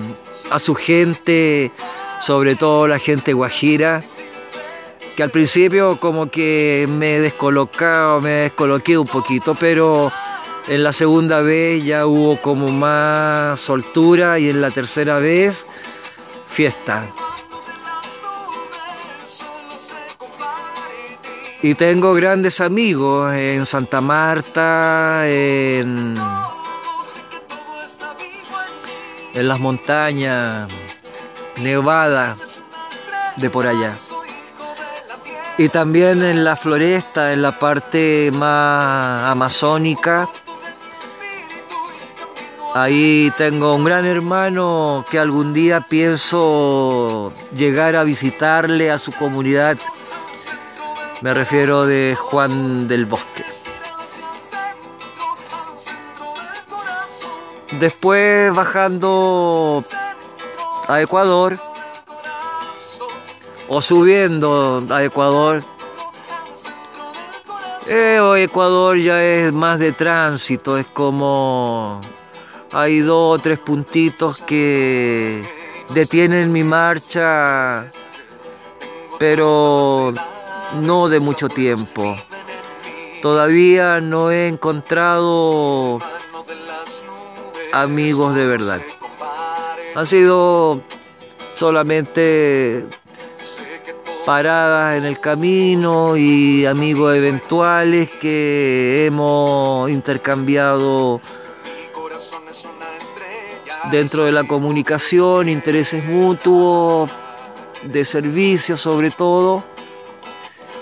a 0.50 0.58
su 0.58 0.74
gente, 0.74 1.72
sobre 2.20 2.56
todo 2.56 2.88
la 2.88 2.98
gente 2.98 3.32
guajira 3.32 4.04
que 5.18 5.24
al 5.24 5.30
principio 5.30 5.98
como 5.98 6.30
que 6.30 6.86
me 6.88 7.18
descolocaba, 7.18 8.20
me 8.20 8.30
descoloqué 8.30 8.96
un 8.96 9.08
poquito, 9.08 9.56
pero 9.56 10.12
En 10.68 10.84
la 10.84 10.92
segunda 10.92 11.40
vez 11.40 11.82
ya 11.84 12.06
hubo 12.06 12.40
como 12.40 12.68
más 12.68 13.58
soltura 13.58 14.38
y 14.38 14.48
en 14.48 14.60
la 14.60 14.70
tercera 14.70 15.18
vez 15.18 15.66
fiesta. 16.48 17.04
Y 21.62 21.74
tengo 21.74 22.14
grandes 22.14 22.60
amigos 22.60 23.34
en 23.34 23.66
Santa 23.66 24.00
Marta, 24.00 25.22
en, 25.26 26.16
en 29.34 29.48
las 29.48 29.58
montañas, 29.58 30.70
Nevada, 31.56 32.36
de 33.36 33.50
por 33.50 33.66
allá. 33.66 33.96
Y 35.58 35.68
también 35.68 36.22
en 36.22 36.44
la 36.44 36.56
floresta, 36.56 37.32
en 37.32 37.42
la 37.42 37.58
parte 37.58 38.30
más 38.34 39.30
amazónica. 39.30 40.28
Ahí 42.74 43.32
tengo 43.36 43.74
un 43.74 43.84
gran 43.84 44.06
hermano 44.06 45.04
que 45.10 45.18
algún 45.18 45.52
día 45.52 45.80
pienso 45.80 47.32
llegar 47.54 47.96
a 47.96 48.04
visitarle 48.04 48.90
a 48.90 48.98
su 48.98 49.12
comunidad 49.12 49.76
me 51.20 51.34
refiero 51.34 51.84
de 51.84 52.16
Juan 52.16 52.86
del 52.86 53.04
Bosque. 53.04 53.44
Después 57.80 58.54
bajando 58.54 59.82
a 60.86 61.00
Ecuador 61.00 61.58
o 63.68 63.82
subiendo 63.82 64.82
a 64.90 65.04
Ecuador. 65.04 65.62
Eh, 67.88 68.20
Ecuador 68.38 68.98
ya 68.98 69.22
es 69.22 69.52
más 69.52 69.78
de 69.78 69.92
tránsito, 69.92 70.76
es 70.76 70.86
como 70.86 72.00
hay 72.72 73.00
dos 73.00 73.38
o 73.38 73.42
tres 73.42 73.58
puntitos 73.58 74.42
que 74.42 75.42
detienen 75.90 76.52
mi 76.52 76.64
marcha, 76.64 77.90
pero 79.18 80.12
no 80.82 81.08
de 81.08 81.20
mucho 81.20 81.48
tiempo. 81.48 82.14
Todavía 83.22 84.00
no 84.00 84.30
he 84.30 84.48
encontrado 84.48 85.98
amigos 87.72 88.34
de 88.34 88.46
verdad. 88.46 88.82
Han 89.94 90.06
sido 90.06 90.82
solamente 91.56 92.86
paradas 94.28 94.98
en 94.98 95.06
el 95.06 95.18
camino 95.20 96.14
y 96.14 96.66
amigos 96.66 97.16
eventuales 97.16 98.10
que 98.10 99.06
hemos 99.06 99.90
intercambiado 99.90 101.22
dentro 103.90 104.26
de 104.26 104.32
la 104.32 104.44
comunicación, 104.44 105.48
intereses 105.48 106.04
mutuos, 106.04 107.10
de 107.84 108.04
servicio 108.04 108.76
sobre 108.76 109.10
todo. 109.10 109.64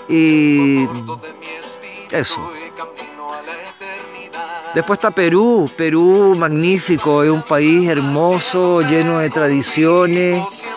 Y 0.09 0.85
eso. 2.11 2.51
Después 4.75 4.97
está 4.97 5.11
Perú, 5.11 5.71
Perú 5.77 6.35
magnífico, 6.37 7.23
es 7.23 7.29
un 7.29 7.43
país 7.43 7.87
hermoso, 7.87 8.81
lleno 8.81 9.19
de 9.19 9.29
tradiciones, 9.29 10.67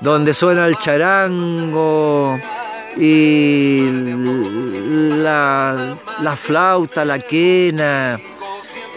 donde 0.00 0.34
suena 0.34 0.66
el 0.66 0.76
charango 0.76 2.38
y 2.96 3.80
la, 5.22 5.96
la 6.22 6.36
flauta, 6.36 7.04
la 7.04 7.18
quena 7.18 8.18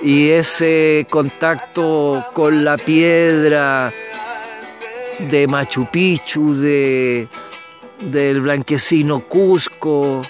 y 0.04 0.30
ese 0.30 1.06
contacto 1.10 2.26
con 2.34 2.64
la 2.64 2.78
piedra 2.78 3.94
de 5.20 5.48
Machu 5.48 5.88
Picchu, 5.92 6.56
de 6.56 7.28
del 8.02 8.42
blanquecino 8.42 9.20
Cusco. 9.20 10.22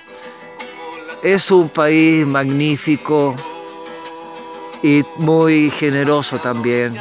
Es 1.23 1.51
un 1.51 1.69
país 1.69 2.25
magnífico 2.25 3.35
y 4.83 5.03
muy 5.17 5.69
generoso 5.69 6.39
también. 6.39 6.93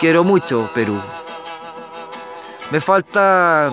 Quiero 0.00 0.24
mucho 0.24 0.70
Perú. 0.74 1.00
Me 2.72 2.80
falta 2.80 3.70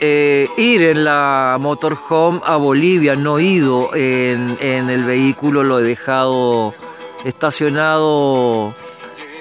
eh, 0.00 0.48
ir 0.56 0.80
en 0.80 1.04
la 1.04 1.58
motorhome 1.60 2.40
a 2.42 2.56
Bolivia. 2.56 3.14
No 3.14 3.38
he 3.38 3.42
ido 3.42 3.94
en, 3.94 4.56
en 4.62 4.88
el 4.88 5.04
vehículo, 5.04 5.62
lo 5.62 5.80
he 5.80 5.82
dejado 5.82 6.74
estacionado 7.22 8.74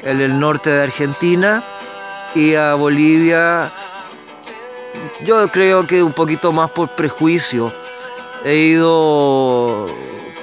en 0.04 0.20
el 0.20 0.38
norte 0.38 0.70
de 0.70 0.84
Argentina 0.84 1.64
y 2.36 2.56
a 2.56 2.74
Bolivia 2.74 3.72
yo 5.24 5.48
creo 5.48 5.88
que 5.88 6.04
un 6.04 6.12
poquito 6.12 6.52
más 6.52 6.72
por 6.72 6.90
prejuicio. 6.90 7.72
He 8.44 8.58
ido 8.58 9.88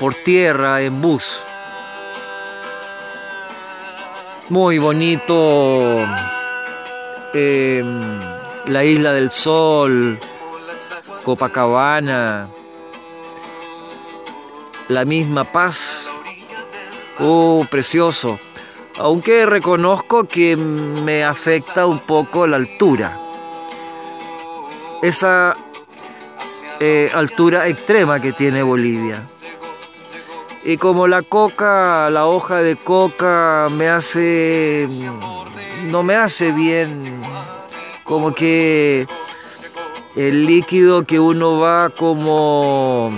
por 0.00 0.14
tierra 0.14 0.80
en 0.80 1.02
bus. 1.02 1.42
Muy 4.48 4.78
bonito. 4.78 6.06
Em, 7.34 8.20
la 8.66 8.84
isla 8.84 9.12
del 9.12 9.30
sol, 9.30 10.18
Copacabana, 11.24 12.48
la 14.88 15.04
misma 15.04 15.44
paz. 15.44 16.08
Oh, 17.18 17.64
precioso. 17.70 18.38
Aunque 18.98 19.46
reconozco 19.46 20.24
que 20.24 20.56
me 20.56 21.24
afecta 21.24 21.86
un 21.86 21.98
poco 21.98 22.46
la 22.46 22.56
altura 22.56 23.18
esa 25.02 25.56
eh, 26.78 27.10
altura 27.12 27.66
extrema 27.66 28.20
que 28.20 28.32
tiene 28.32 28.62
Bolivia. 28.62 29.28
Y 30.64 30.76
como 30.76 31.08
la 31.08 31.22
coca, 31.22 32.08
la 32.08 32.26
hoja 32.26 32.58
de 32.58 32.76
coca 32.76 33.66
me 33.72 33.88
hace, 33.88 34.86
no 35.90 36.02
me 36.02 36.14
hace 36.14 36.52
bien, 36.52 37.20
como 38.04 38.34
que 38.34 39.06
el 40.16 40.46
líquido 40.46 41.04
que 41.04 41.18
uno 41.18 41.58
va 41.58 41.90
como 41.90 43.10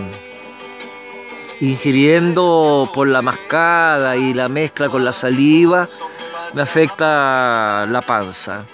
ingiriendo 1.61 2.89
por 2.95 3.09
la 3.09 3.23
mascada 3.23 4.17
y 4.17 4.35
la 4.35 4.49
mezcla 4.49 4.89
con 4.89 5.05
la 5.05 5.13
saliva, 5.13 5.89
me 6.53 6.63
afecta 6.63 7.87
la 7.89 8.03
panza. 8.03 8.65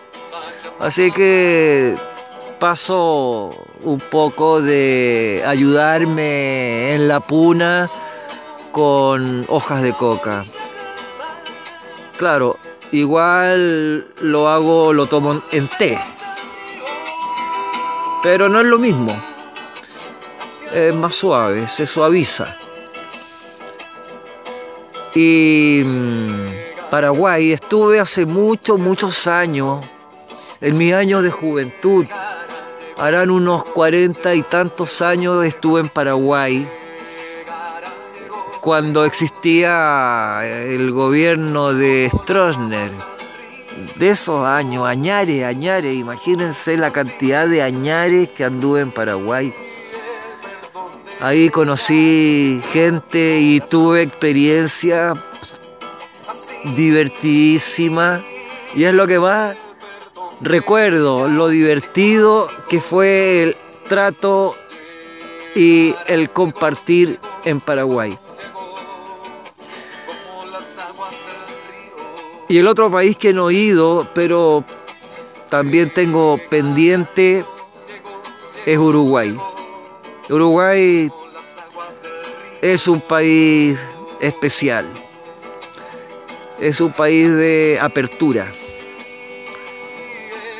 Así 0.79 1.11
que 1.11 1.95
paso 2.59 3.51
un 3.83 4.01
poco 4.01 4.61
de 4.61 5.43
ayudarme 5.47 6.95
en 6.95 7.09
la 7.09 7.21
puna 7.21 7.91
con 8.73 9.45
hojas 9.49 9.83
de 9.83 9.93
coca. 9.93 10.45
Claro, 12.19 12.59
igual 12.93 14.07
lo 14.21 14.49
hago, 14.49 14.93
lo 14.93 15.07
tomo 15.07 15.41
en 15.53 15.69
té. 15.79 15.99
Pero 18.23 18.49
no 18.49 18.61
es 18.61 18.67
lo 18.67 18.79
mismo. 18.79 19.17
Es 20.75 20.95
más 20.95 21.15
suave, 21.15 21.69
se 21.69 21.87
suaviza. 21.87 22.47
Y 25.15 25.83
mm, 25.85 26.91
Paraguay 26.91 27.53
estuve 27.53 27.99
hace 27.99 28.27
muchos, 28.27 28.79
muchos 28.79 29.27
años, 29.27 29.85
en 30.61 30.79
mi 30.79 30.93
año 30.93 31.23
de 31.23 31.31
juventud, 31.31 32.07
harán 32.99 33.31
unos 33.31 33.65
cuarenta 33.65 34.35
y 34.35 34.43
tantos 34.43 35.01
años 35.01 35.45
estuve 35.45 35.81
en 35.81 35.89
Paraguay 35.89 36.69
cuando 38.61 39.05
existía 39.05 40.41
el 40.45 40.93
gobierno 40.93 41.73
de 41.73 42.11
Stroessner. 42.23 42.91
De 43.97 44.11
esos 44.11 44.47
años, 44.47 44.87
añares, 44.87 45.45
añares, 45.45 45.95
imagínense 45.95 46.77
la 46.77 46.91
cantidad 46.91 47.47
de 47.47 47.63
añares 47.63 48.29
que 48.29 48.45
anduve 48.45 48.81
en 48.81 48.91
Paraguay. 48.91 49.55
Ahí 51.21 51.49
conocí 51.51 52.61
gente 52.73 53.41
y 53.41 53.61
tuve 53.61 54.03
experiencia 54.03 55.15
divertidísima. 56.77 58.21
Y 58.75 58.85
es 58.85 58.95
lo 58.95 59.07
que 59.07 59.19
más 59.19 59.57
recuerdo 60.41 61.29
lo 61.29 61.49
divertido 61.49 62.49
que 62.69 62.81
fue 62.81 63.43
el 63.43 63.57
trato 63.89 64.55
y 65.55 65.95
el 66.07 66.31
compartir 66.31 67.19
en 67.45 67.61
Paraguay. 67.61 68.19
Y 72.51 72.59
el 72.59 72.67
otro 72.67 72.91
país 72.91 73.17
que 73.17 73.33
no 73.33 73.49
he 73.49 73.55
ido, 73.55 74.09
pero 74.13 74.65
también 75.51 75.89
tengo 75.95 76.37
pendiente, 76.51 77.45
es 78.67 78.77
Uruguay. 78.77 79.39
Uruguay 80.29 81.09
es 82.61 82.89
un 82.89 83.01
país 83.03 83.81
especial, 84.21 84.85
es 86.59 86.81
un 86.81 86.93
país 86.93 87.33
de 87.33 87.79
apertura. 87.81 88.51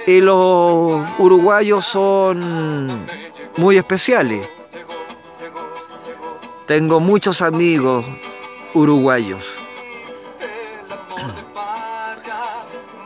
Y 0.07 0.21
los 0.21 1.11
uruguayos 1.19 1.85
son 1.85 3.05
muy 3.57 3.79
especiales. 3.79 4.49
Tengo 6.69 7.01
muchos 7.01 7.43
amigos 7.43 8.07
uruguayos. 8.75 9.60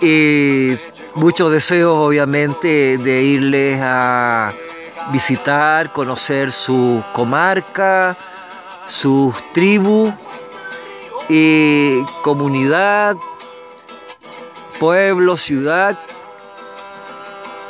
Y 0.05 0.77
muchos 1.15 1.51
deseos, 1.51 1.97
obviamente, 1.97 2.99
de 2.99 3.23
irles 3.23 3.81
a 3.83 4.53
visitar, 5.11 5.95
conocer 5.95 6.53
su 6.53 7.03
comarca, 7.15 8.15
sus 8.87 9.35
tribus 9.55 10.13
y 11.31 12.03
comunidad, 12.23 13.17
pueblo, 14.79 15.39
ciudad, 15.39 15.99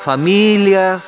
familias 0.05 1.07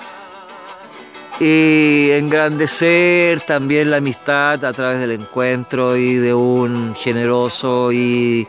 y 1.41 2.11
engrandecer 2.13 3.41
también 3.41 3.91
la 3.91 3.97
amistad 3.97 4.65
a 4.65 4.73
través 4.73 5.01
del 5.01 5.11
encuentro 5.11 5.97
y 5.97 6.15
de 6.15 6.35
un 6.35 6.95
generoso 6.95 7.91
y 7.91 8.47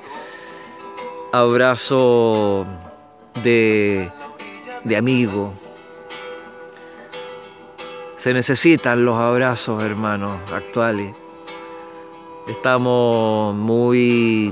abrazo 1.32 2.66
de, 3.44 4.12
de 4.84 4.98
amigo. 4.98 5.54
Se 8.16 8.34
necesitan 8.34 9.06
los 9.06 9.18
abrazos, 9.18 9.84
hermanos, 9.84 10.38
actuales. 10.52 11.14
Estamos 12.48 13.56
muy, 13.56 14.52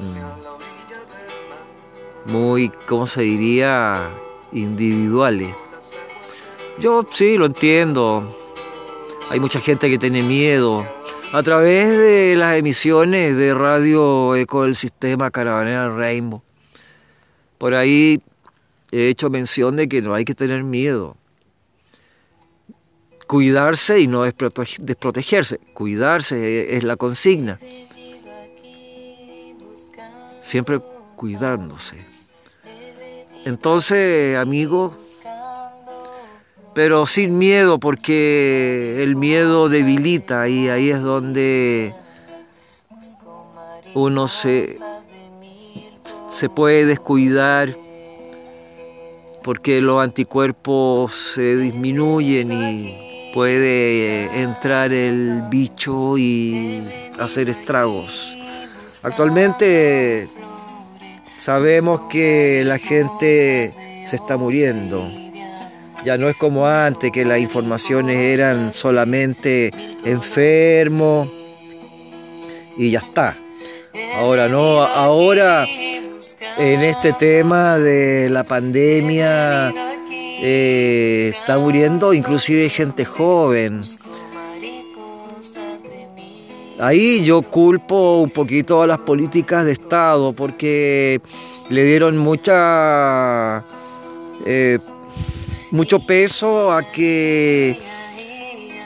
muy, 2.26 2.70
¿cómo 2.88 3.08
se 3.08 3.22
diría? 3.22 4.10
Individuales. 4.52 5.56
Yo 6.80 7.06
sí, 7.10 7.38
lo 7.38 7.46
entiendo. 7.46 8.24
Hay 9.30 9.40
mucha 9.40 9.60
gente 9.60 9.90
que 9.90 9.98
tiene 9.98 10.22
miedo. 10.22 10.86
A 11.34 11.42
través 11.42 11.98
de 11.98 12.36
las 12.38 12.58
emisiones 12.58 13.36
de 13.36 13.54
radio 13.54 14.36
Eco 14.36 14.64
del 14.64 14.76
Sistema 14.76 15.32
Caravanera 15.32 15.90
Rainbow. 15.90 16.44
Por 17.58 17.74
ahí 17.74 18.22
he 18.92 19.10
hecho 19.10 19.30
mención 19.30 19.76
de 19.76 19.88
que 19.88 20.02
no 20.02 20.14
hay 20.14 20.26
que 20.26 20.36
tener 20.36 20.64
miedo 20.64 21.18
cuidarse 23.28 24.00
y 24.00 24.08
no 24.08 24.24
desprotegerse. 24.24 25.60
Cuidarse 25.74 26.76
es 26.76 26.84
la 26.84 26.96
consigna. 26.96 27.60
Siempre 30.42 30.80
cuidándose. 31.16 31.98
Entonces, 33.46 34.38
amigo, 34.38 34.98
pero 36.74 37.06
sin 37.06 37.38
miedo, 37.38 37.80
porque 37.80 39.02
el 39.04 39.16
miedo 39.16 39.70
debilita 39.70 40.48
y 40.48 40.70
ahí 40.70 40.90
es 40.90 41.02
donde 41.02 41.94
uno 43.94 44.28
se, 44.28 44.80
se 46.36 46.50
puede 46.50 46.86
descuidar 46.86 47.70
porque 49.42 49.80
los 49.80 50.04
anticuerpos 50.04 51.14
se 51.34 51.56
disminuyen 51.56 52.52
y 52.52 53.32
puede 53.34 54.42
entrar 54.42 54.92
el 54.92 55.44
bicho 55.50 56.18
y 56.18 56.84
hacer 57.20 57.50
estragos. 57.50 58.36
Actualmente 59.02 60.28
sabemos 61.40 62.02
que 62.10 62.64
la 62.66 62.80
gente 62.80 63.74
se 64.06 64.18
está 64.18 64.36
muriendo. 64.36 65.10
Ya 66.04 66.18
no 66.18 66.28
es 66.28 66.36
como 66.36 66.68
antes, 66.68 67.12
que 67.12 67.24
las 67.24 67.40
informaciones 67.40 68.18
eran 68.18 68.74
solamente 68.74 69.72
enfermo 70.04 71.32
y 72.78 72.92
ya 72.92 73.00
está. 73.00 73.38
Ahora 74.18 74.50
no, 74.50 74.82
ahora 74.82 75.66
en 76.58 76.82
este 76.84 77.14
tema 77.14 77.78
de 77.78 78.30
la 78.30 78.44
pandemia 78.44 79.74
eh, 80.10 81.32
está 81.34 81.58
muriendo 81.58 82.14
inclusive 82.14 82.70
gente 82.70 83.06
joven. 83.06 83.82
Ahí 86.80 87.24
yo 87.24 87.42
culpo 87.42 88.22
un 88.22 88.30
poquito 88.30 88.82
a 88.82 88.88
las 88.88 89.00
políticas 89.00 89.66
de 89.66 89.72
Estado 89.72 90.34
porque 90.34 91.22
le 91.70 91.84
dieron 91.84 92.18
mucha 92.18 93.64
eh, 94.46 94.80
mucho 95.72 96.00
peso 96.00 96.72
a 96.72 96.84
que 96.92 97.80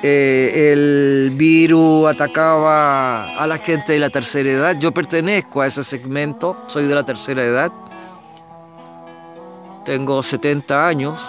eh, 0.01 0.71
el 0.71 1.31
virus 1.35 2.09
atacaba 2.09 3.37
a 3.37 3.47
la 3.47 3.57
gente 3.57 3.93
de 3.93 3.99
la 3.99 4.09
tercera 4.09 4.49
edad. 4.49 4.77
Yo 4.79 4.91
pertenezco 4.91 5.61
a 5.61 5.67
ese 5.67 5.83
segmento, 5.83 6.57
soy 6.67 6.85
de 6.87 6.95
la 6.95 7.03
tercera 7.03 7.43
edad, 7.43 7.71
tengo 9.85 10.23
70 10.23 10.87
años 10.87 11.19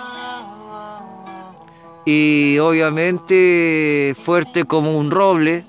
y 2.05 2.59
obviamente 2.59 4.15
fuerte 4.23 4.65
como 4.65 4.97
un 4.97 5.11
roble. 5.11 5.65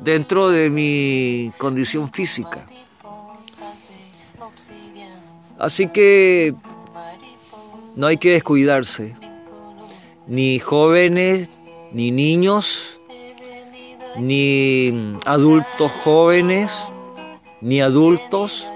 dentro 0.00 0.48
de 0.48 0.70
mi 0.70 1.52
condición 1.58 2.10
física. 2.10 2.66
Así 5.58 5.88
que 5.88 6.54
no 8.00 8.06
hay 8.06 8.16
que 8.16 8.30
descuidarse, 8.30 9.14
ni 10.26 10.58
jóvenes, 10.58 11.60
ni 11.92 12.10
niños, 12.10 12.98
ni 14.16 15.18
adultos 15.26 15.92
jóvenes, 16.02 16.72
ni 17.60 17.82
adultos, 17.82 18.66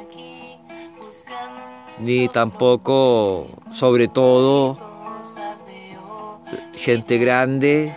ni 1.98 2.28
tampoco, 2.28 3.46
sobre 3.70 4.08
todo, 4.08 4.78
gente 6.74 7.16
grande 7.16 7.96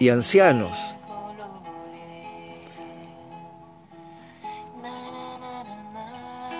y 0.00 0.08
ancianos. 0.08 0.76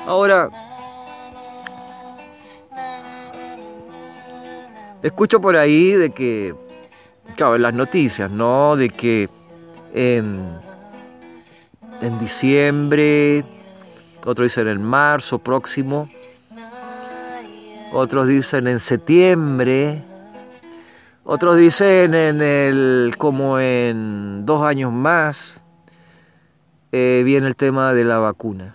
Ahora, 0.06 0.69
escucho 5.02 5.40
por 5.40 5.56
ahí 5.56 5.92
de 5.92 6.10
que, 6.10 6.54
claro, 7.36 7.56
en 7.56 7.62
las 7.62 7.74
noticias, 7.74 8.30
¿no? 8.30 8.76
De 8.76 8.90
que 8.90 9.28
en, 9.94 10.46
en 12.00 12.18
diciembre, 12.18 13.44
otros 14.24 14.48
dicen 14.48 14.68
en 14.68 14.82
marzo 14.82 15.38
próximo, 15.38 16.08
otros 17.92 18.28
dicen 18.28 18.68
en 18.68 18.80
septiembre, 18.80 20.02
otros 21.24 21.56
dicen 21.56 22.14
en 22.14 22.40
el 22.40 23.14
como 23.18 23.58
en 23.58 24.44
dos 24.46 24.62
años 24.64 24.92
más 24.92 25.60
eh, 26.92 27.22
viene 27.24 27.46
el 27.46 27.56
tema 27.56 27.92
de 27.94 28.04
la 28.04 28.18
vacuna. 28.18 28.74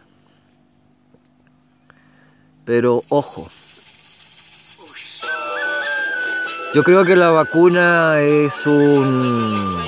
Pero 2.64 3.02
ojo, 3.10 3.48
yo 6.76 6.84
creo 6.84 7.06
que 7.06 7.16
la 7.16 7.30
vacuna 7.30 8.20
es 8.20 8.68
un 8.68 9.82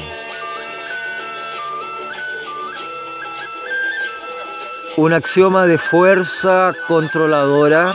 un 4.96 5.12
axioma 5.12 5.68
de 5.68 5.78
fuerza 5.78 6.74
controladora 6.88 7.94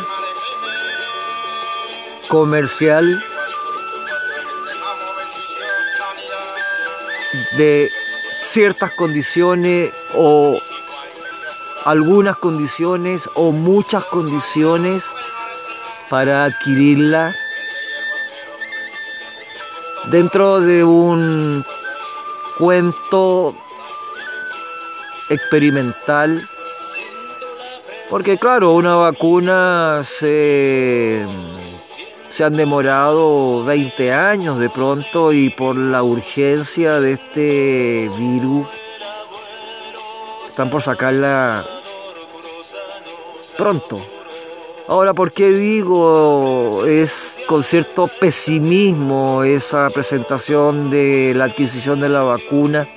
comercial 2.28 3.24
de 7.56 7.90
ciertas 8.44 8.90
condiciones 8.90 9.90
o 10.14 10.60
algunas 11.86 12.36
condiciones 12.36 13.26
o 13.36 13.52
muchas 13.52 14.04
condiciones 14.04 15.06
para 16.10 16.44
adquirirla 16.44 17.34
dentro 20.10 20.60
de 20.60 20.84
un 20.84 21.64
cuento 22.58 23.54
experimental 25.30 26.48
porque 28.12 28.36
claro, 28.36 28.74
una 28.74 28.94
vacuna 28.96 30.02
se, 30.04 31.24
se 32.28 32.44
han 32.44 32.58
demorado 32.58 33.64
20 33.64 34.12
años 34.12 34.58
de 34.58 34.68
pronto 34.68 35.32
y 35.32 35.48
por 35.48 35.76
la 35.76 36.02
urgencia 36.02 37.00
de 37.00 37.12
este 37.12 38.10
virus 38.18 38.66
están 40.46 40.68
por 40.68 40.82
sacarla 40.82 41.64
pronto. 43.56 43.98
Ahora, 44.88 45.14
¿por 45.14 45.32
qué 45.32 45.48
digo 45.48 46.84
es 46.86 47.31
con 47.46 47.62
cierto 47.62 48.08
pesimismo 48.20 49.42
esa 49.42 49.90
presentación 49.90 50.90
de 50.90 51.32
la 51.34 51.44
adquisición 51.44 52.00
de 52.00 52.08
la 52.08 52.22
vacuna? 52.22 52.88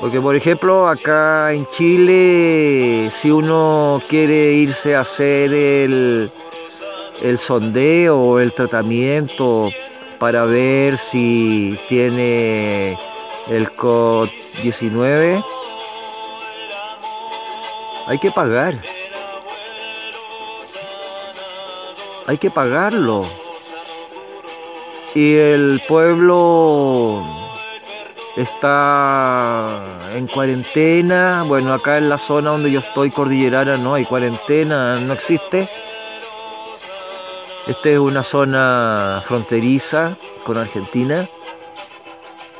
Porque, 0.00 0.20
por 0.20 0.36
ejemplo, 0.36 0.88
acá 0.88 1.52
en 1.52 1.66
Chile, 1.66 3.08
si 3.10 3.30
uno 3.30 4.02
quiere 4.08 4.52
irse 4.52 4.94
a 4.94 5.00
hacer 5.00 5.52
el, 5.52 6.30
el 7.22 7.38
sondeo 7.38 8.40
el 8.40 8.52
tratamiento 8.52 9.70
para 10.18 10.44
ver 10.44 10.98
si 10.98 11.78
tiene 11.88 12.98
el 13.48 13.70
COVID-19, 13.70 15.44
hay 18.06 18.18
que 18.18 18.30
pagar. 18.30 18.93
Hay 22.26 22.38
que 22.38 22.50
pagarlo. 22.50 23.26
Y 25.14 25.34
el 25.34 25.82
pueblo 25.86 27.22
está 28.36 29.80
en 30.14 30.26
cuarentena. 30.26 31.44
Bueno, 31.46 31.72
acá 31.72 31.98
en 31.98 32.08
la 32.08 32.18
zona 32.18 32.50
donde 32.50 32.70
yo 32.70 32.80
estoy, 32.80 33.10
cordillerana, 33.10 33.76
no 33.76 33.94
hay 33.94 34.04
cuarentena, 34.04 34.98
no 34.98 35.12
existe. 35.12 35.68
Esta 37.66 37.88
es 37.90 37.98
una 37.98 38.22
zona 38.22 39.22
fronteriza 39.24 40.16
con 40.44 40.58
Argentina, 40.58 41.28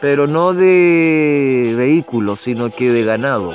pero 0.00 0.26
no 0.26 0.54
de 0.54 1.74
vehículos, 1.76 2.40
sino 2.40 2.70
que 2.70 2.90
de 2.90 3.04
ganado. 3.04 3.52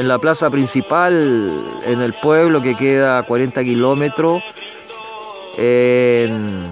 En 0.00 0.08
la 0.08 0.18
plaza 0.18 0.48
principal, 0.48 1.62
en 1.84 2.00
el 2.00 2.14
pueblo 2.14 2.62
que 2.62 2.74
queda 2.74 3.18
a 3.18 3.22
40 3.22 3.62
kilómetros, 3.62 4.42
en, 5.58 6.70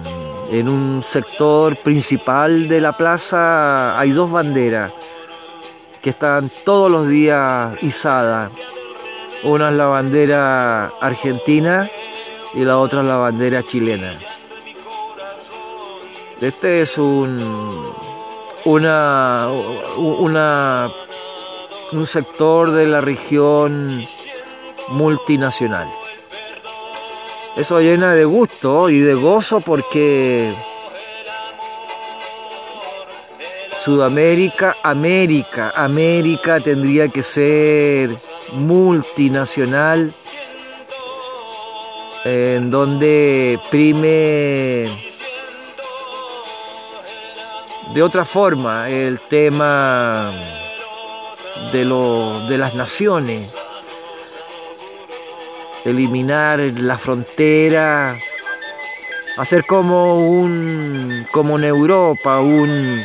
en 0.51 0.67
un 0.67 1.03
sector 1.03 1.75
principal 1.75 2.67
de 2.67 2.81
la 2.81 2.93
plaza 2.93 3.99
hay 3.99 4.09
dos 4.09 4.31
banderas 4.31 4.91
que 6.01 6.09
están 6.09 6.49
todos 6.65 6.89
los 6.89 7.07
días 7.07 7.77
izadas. 7.83 8.51
Una 9.43 9.69
es 9.69 9.75
la 9.75 9.85
bandera 9.85 10.87
argentina 10.99 11.87
y 12.55 12.65
la 12.65 12.79
otra 12.79 13.01
es 13.01 13.07
la 13.07 13.17
bandera 13.17 13.61
chilena. 13.61 14.11
Este 16.41 16.81
es 16.81 16.97
un, 16.97 17.93
una, 18.65 19.49
una, 19.97 20.89
un 21.91 22.05
sector 22.05 22.71
de 22.71 22.85
la 22.87 23.01
región 23.01 24.05
multinacional. 24.89 25.87
Eso 27.55 27.79
llena 27.81 28.13
de 28.13 28.25
gusto 28.25 28.89
y 28.89 28.99
de 28.99 29.15
gozo 29.15 29.59
porque 29.59 30.55
Sudamérica, 33.75 34.77
América, 34.83 35.73
América 35.75 36.59
tendría 36.59 37.07
que 37.07 37.23
ser 37.23 38.15
multinacional 38.53 40.13
en 42.25 42.69
donde 42.69 43.59
prime 43.71 44.89
de 47.93 48.03
otra 48.03 48.25
forma 48.25 48.89
el 48.89 49.19
tema 49.21 50.58
de, 51.71 51.85
lo, 51.85 52.47
de 52.47 52.57
las 52.57 52.75
naciones, 52.75 53.55
eliminar 55.85 56.59
la 56.59 56.97
frontera, 56.97 58.15
hacer 59.37 59.65
como 59.65 60.27
un 60.27 61.25
como 61.31 61.57
en 61.57 61.63
Europa, 61.63 62.39
un, 62.39 63.01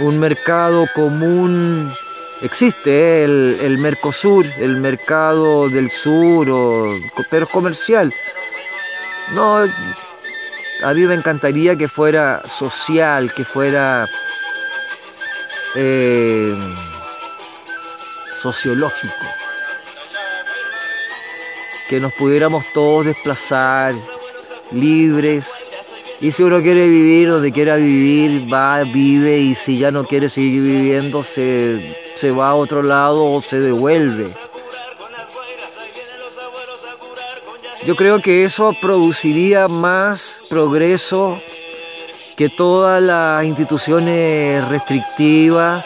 un 0.00 0.18
mercado 0.18 0.86
común. 0.94 1.92
Existe 2.40 3.24
el, 3.24 3.58
el, 3.60 3.78
Mercosur, 3.78 4.46
el 4.60 4.76
mercado 4.76 5.68
del 5.68 5.90
sur, 5.90 6.48
o, 6.48 6.96
pero 7.28 7.48
comercial. 7.48 8.14
No, 9.34 9.58
a 10.84 10.94
mí 10.94 11.00
me 11.02 11.14
encantaría 11.14 11.76
que 11.76 11.88
fuera 11.88 12.42
social, 12.48 13.34
que 13.34 13.44
fuera 13.44 14.08
eh, 15.74 16.54
sociológico 18.42 19.24
que 21.88 22.00
nos 22.00 22.12
pudiéramos 22.12 22.64
todos 22.74 23.06
desplazar 23.06 23.94
libres. 24.70 25.50
Y 26.20 26.32
si 26.32 26.42
uno 26.42 26.60
quiere 26.60 26.86
vivir 26.86 27.30
donde 27.30 27.50
quiera 27.50 27.76
vivir, 27.76 28.52
va, 28.52 28.82
vive 28.82 29.38
y 29.38 29.54
si 29.54 29.78
ya 29.78 29.90
no 29.90 30.04
quiere 30.04 30.28
seguir 30.28 30.62
viviendo, 30.62 31.22
se, 31.22 31.96
se 32.14 32.30
va 32.30 32.50
a 32.50 32.54
otro 32.54 32.82
lado 32.82 33.24
o 33.24 33.40
se 33.40 33.58
devuelve. 33.60 34.28
Yo 37.86 37.96
creo 37.96 38.20
que 38.20 38.44
eso 38.44 38.74
produciría 38.82 39.66
más 39.66 40.42
progreso 40.50 41.40
que 42.36 42.50
todas 42.50 43.02
las 43.02 43.44
instituciones 43.46 44.68
restrictivas, 44.68 45.84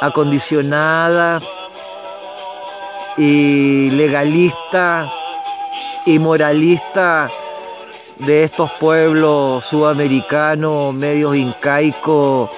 acondicionadas 0.00 1.42
y 3.16 3.90
legalistas 3.90 5.10
y 6.06 6.18
moralista 6.18 7.30
de 8.18 8.44
estos 8.44 8.70
pueblos 8.72 9.64
sudamericanos, 9.64 10.94
medios 10.94 11.36
incaicos, 11.36 12.50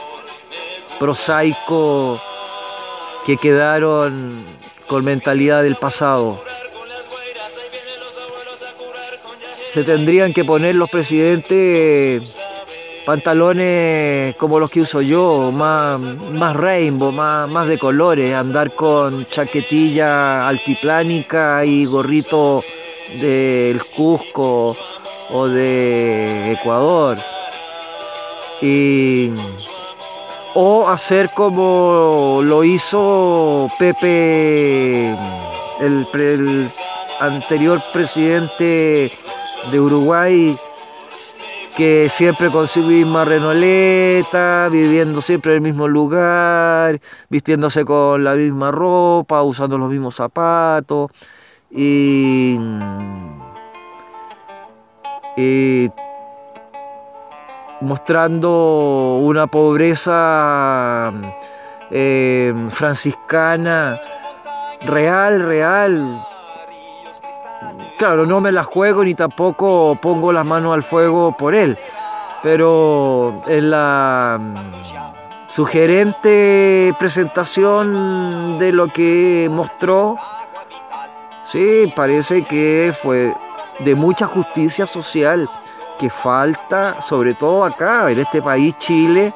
prosaicos, 0.98 2.20
que 3.24 3.36
quedaron 3.36 4.44
con 4.86 5.04
mentalidad 5.04 5.62
del 5.62 5.76
pasado. 5.76 6.42
Se 9.70 9.82
tendrían 9.82 10.32
que 10.32 10.44
poner 10.44 10.76
los 10.76 10.90
presidentes 10.90 12.36
pantalones 13.04 14.34
como 14.36 14.58
los 14.58 14.70
que 14.70 14.80
uso 14.80 15.02
yo, 15.02 15.50
más, 15.52 16.00
más 16.00 16.56
rainbow, 16.56 17.12
más, 17.12 17.48
más 17.48 17.68
de 17.68 17.78
colores, 17.78 18.34
andar 18.34 18.74
con 18.74 19.26
chaquetilla 19.26 20.48
altiplánica 20.48 21.64
y 21.64 21.84
gorrito 21.84 22.64
del 23.20 23.84
Cusco 23.84 24.76
o 25.30 25.48
de 25.48 26.52
Ecuador. 26.52 27.18
Y, 28.62 29.30
o 30.54 30.88
hacer 30.88 31.30
como 31.34 32.40
lo 32.42 32.64
hizo 32.64 33.68
Pepe, 33.78 35.10
el, 35.80 36.06
el 36.14 36.70
anterior 37.20 37.82
presidente 37.92 39.12
de 39.70 39.80
Uruguay, 39.80 40.56
que 41.76 42.08
siempre 42.08 42.50
con 42.50 42.68
su 42.68 42.80
misma 42.80 43.24
renoleta, 43.24 44.68
viviendo 44.70 45.20
siempre 45.20 45.52
en 45.52 45.56
el 45.56 45.62
mismo 45.62 45.88
lugar, 45.88 47.00
vistiéndose 47.28 47.84
con 47.84 48.22
la 48.22 48.34
misma 48.34 48.70
ropa, 48.70 49.42
usando 49.42 49.76
los 49.76 49.90
mismos 49.90 50.14
zapatos 50.14 51.10
y, 51.70 52.58
mostrando 57.80 59.18
una 59.20 59.48
pobreza 59.48 61.12
eh, 61.90 62.54
franciscana 62.70 64.00
real, 64.86 65.40
real. 65.40 66.26
Claro, 67.98 68.26
no 68.26 68.40
me 68.40 68.52
la 68.52 68.64
juego 68.64 69.04
ni 69.04 69.14
tampoco 69.14 69.96
pongo 70.00 70.32
las 70.32 70.44
manos 70.44 70.74
al 70.74 70.82
fuego 70.82 71.36
por 71.36 71.54
él, 71.54 71.78
pero 72.42 73.42
en 73.46 73.70
la 73.70 74.40
sugerente 75.46 76.94
presentación 76.98 78.58
de 78.58 78.72
lo 78.72 78.88
que 78.88 79.48
mostró, 79.50 80.16
Sí, 81.44 81.92
parece 81.94 82.42
que 82.42 82.92
fue 83.00 83.32
de 83.80 83.94
mucha 83.94 84.26
justicia 84.26 84.86
social 84.86 85.48
que 85.98 86.08
falta, 86.10 87.00
sobre 87.02 87.34
todo 87.34 87.64
acá, 87.64 88.10
en 88.10 88.18
este 88.18 88.42
país, 88.42 88.76
Chile, 88.78 89.32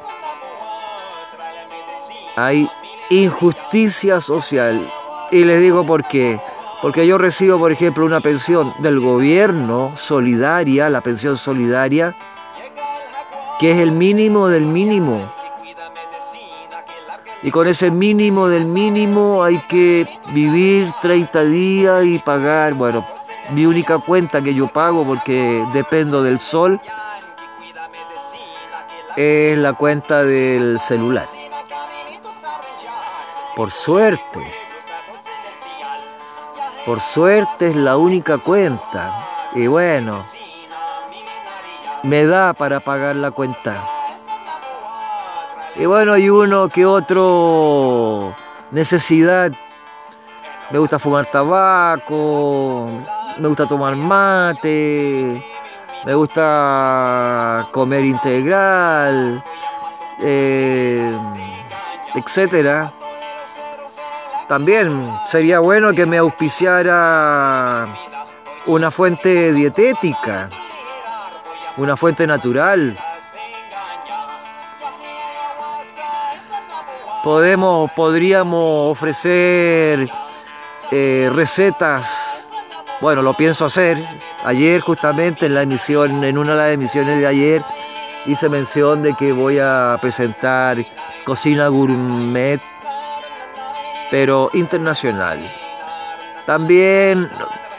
hay 2.34 2.68
injusticia 3.10 4.20
social. 4.20 4.90
Y 5.30 5.44
les 5.44 5.60
digo 5.60 5.84
por 5.84 6.02
qué. 6.08 6.40
Porque 6.80 7.06
yo 7.06 7.18
recibo, 7.18 7.58
por 7.58 7.72
ejemplo, 7.72 8.04
una 8.04 8.20
pensión 8.20 8.72
del 8.78 9.00
gobierno 9.00 9.92
solidaria, 9.96 10.88
la 10.88 11.00
pensión 11.00 11.36
solidaria, 11.36 12.14
que 13.58 13.72
es 13.72 13.78
el 13.78 13.90
mínimo 13.92 14.48
del 14.48 14.64
mínimo. 14.64 15.32
Y 17.42 17.50
con 17.50 17.66
ese 17.66 17.90
mínimo 17.90 18.48
del 18.48 18.64
mínimo 18.64 19.42
hay 19.42 19.58
que 19.68 20.06
vivir 20.32 20.92
30 21.02 21.44
días 21.44 22.04
y 22.04 22.18
pagar, 22.18 22.74
bueno, 22.74 23.06
mi 23.50 23.64
única 23.66 23.98
cuenta 23.98 24.42
que 24.42 24.54
yo 24.54 24.68
pago 24.68 25.04
porque 25.04 25.64
dependo 25.72 26.22
del 26.22 26.38
sol 26.38 26.80
es 29.16 29.58
la 29.58 29.72
cuenta 29.72 30.22
del 30.24 30.78
celular. 30.78 31.26
Por 33.56 33.70
suerte. 33.70 34.57
Por 36.88 37.02
suerte 37.02 37.68
es 37.68 37.76
la 37.76 37.98
única 37.98 38.38
cuenta. 38.38 39.12
Y 39.54 39.66
bueno, 39.66 40.20
me 42.02 42.24
da 42.24 42.54
para 42.54 42.80
pagar 42.80 43.14
la 43.16 43.30
cuenta. 43.30 43.86
Y 45.76 45.84
bueno, 45.84 46.14
hay 46.14 46.30
uno 46.30 46.70
que 46.70 46.86
otro 46.86 48.34
necesidad. 48.70 49.52
Me 50.70 50.78
gusta 50.78 50.98
fumar 50.98 51.26
tabaco, 51.26 52.88
me 53.36 53.48
gusta 53.48 53.66
tomar 53.66 53.94
mate, 53.94 55.44
me 56.06 56.14
gusta 56.14 57.68
comer 57.70 58.06
integral, 58.06 59.44
eh, 60.22 61.18
etcétera. 62.14 62.90
También 64.48 65.12
sería 65.26 65.58
bueno 65.58 65.92
que 65.92 66.06
me 66.06 66.16
auspiciara 66.16 67.86
una 68.66 68.90
fuente 68.90 69.52
dietética, 69.52 70.48
una 71.76 71.98
fuente 71.98 72.26
natural. 72.26 72.98
Podemos, 77.22 77.90
podríamos 77.92 78.92
ofrecer 78.92 80.08
eh, 80.92 81.30
recetas. 81.34 82.48
Bueno, 83.02 83.20
lo 83.20 83.34
pienso 83.34 83.66
hacer. 83.66 84.02
Ayer 84.44 84.80
justamente 84.80 85.44
en 85.44 85.54
la 85.54 85.62
emisión, 85.62 86.24
en 86.24 86.38
una 86.38 86.52
de 86.52 86.58
las 86.58 86.72
emisiones 86.72 87.18
de 87.18 87.26
ayer, 87.26 87.62
hice 88.24 88.48
mención 88.48 89.02
de 89.02 89.12
que 89.14 89.32
voy 89.32 89.58
a 89.58 89.98
presentar 90.00 90.78
cocina 91.24 91.68
gourmet, 91.68 92.62
pero 94.10 94.50
internacional. 94.54 95.38
También 96.46 97.28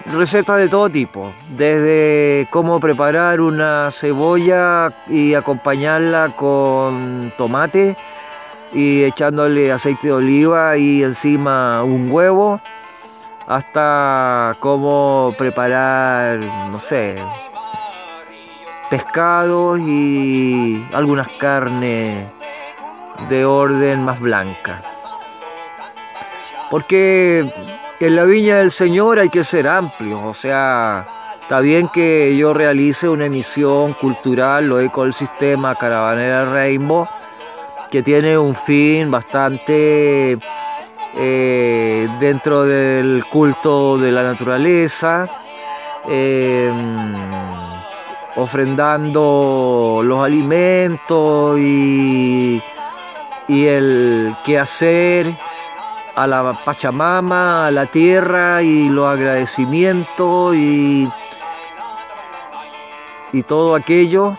recetas 0.06 0.58
de 0.58 0.70
todo 0.70 0.90
tipo, 0.90 1.34
desde 1.50 2.48
cómo 2.52 2.80
preparar 2.80 3.42
una 3.42 3.90
cebolla 3.92 4.94
y 5.08 5.34
acompañarla 5.34 6.36
con 6.36 7.34
tomate 7.38 7.98
y 8.74 9.04
echándole 9.04 9.72
aceite 9.72 10.08
de 10.08 10.14
oliva 10.14 10.78
y 10.78 11.04
encima 11.04 11.84
un 11.84 12.12
huevo, 12.12 12.62
hasta 13.48 14.56
cómo 14.60 15.34
preparar, 15.38 16.40
no 16.72 16.80
sé, 16.80 17.16
pescados 18.90 19.80
y 19.80 20.86
algunas 20.94 21.28
carnes 21.40 22.28
de 23.28 23.46
orden 23.46 24.06
más 24.06 24.20
blanca. 24.20 24.82
Porque 26.70 27.52
en 28.00 28.16
la 28.16 28.24
viña 28.24 28.58
del 28.58 28.72
Señor 28.72 29.20
hay 29.20 29.30
que 29.30 29.44
ser 29.44 29.68
amplio, 29.68 30.24
o 30.24 30.34
sea, 30.34 31.06
está 31.42 31.60
bien 31.62 31.90
que 31.90 32.38
yo 32.38 32.54
realice 32.54 33.10
una 33.10 33.26
emisión 33.26 33.94
cultural, 33.94 34.68
lo 34.68 34.80
el 34.80 35.14
sistema 35.14 35.76
Caravanera 35.76 36.46
Rainbow, 36.46 37.08
que 37.90 38.04
tiene 38.04 38.38
un 38.38 38.56
fin 38.56 39.10
bastante 39.10 40.38
eh, 41.18 42.08
dentro 42.20 42.66
del 42.66 43.26
culto 43.32 43.98
de 43.98 44.12
la 44.12 44.22
naturaleza, 44.22 45.28
em, 46.08 47.16
ofrendando 48.36 50.02
los 50.04 50.24
alimentos 50.24 51.60
y, 51.60 52.62
y 53.48 53.66
el 53.66 54.36
quehacer 54.46 55.36
a 56.20 56.28
la 56.28 56.54
Pachamama, 56.66 57.68
a 57.68 57.72
la 57.72 57.86
tierra 57.86 58.62
y 58.62 58.90
los 58.90 59.08
agradecimientos 59.08 60.54
y, 60.54 61.10
y 63.32 63.44
todo 63.44 63.74
aquello 63.74 64.36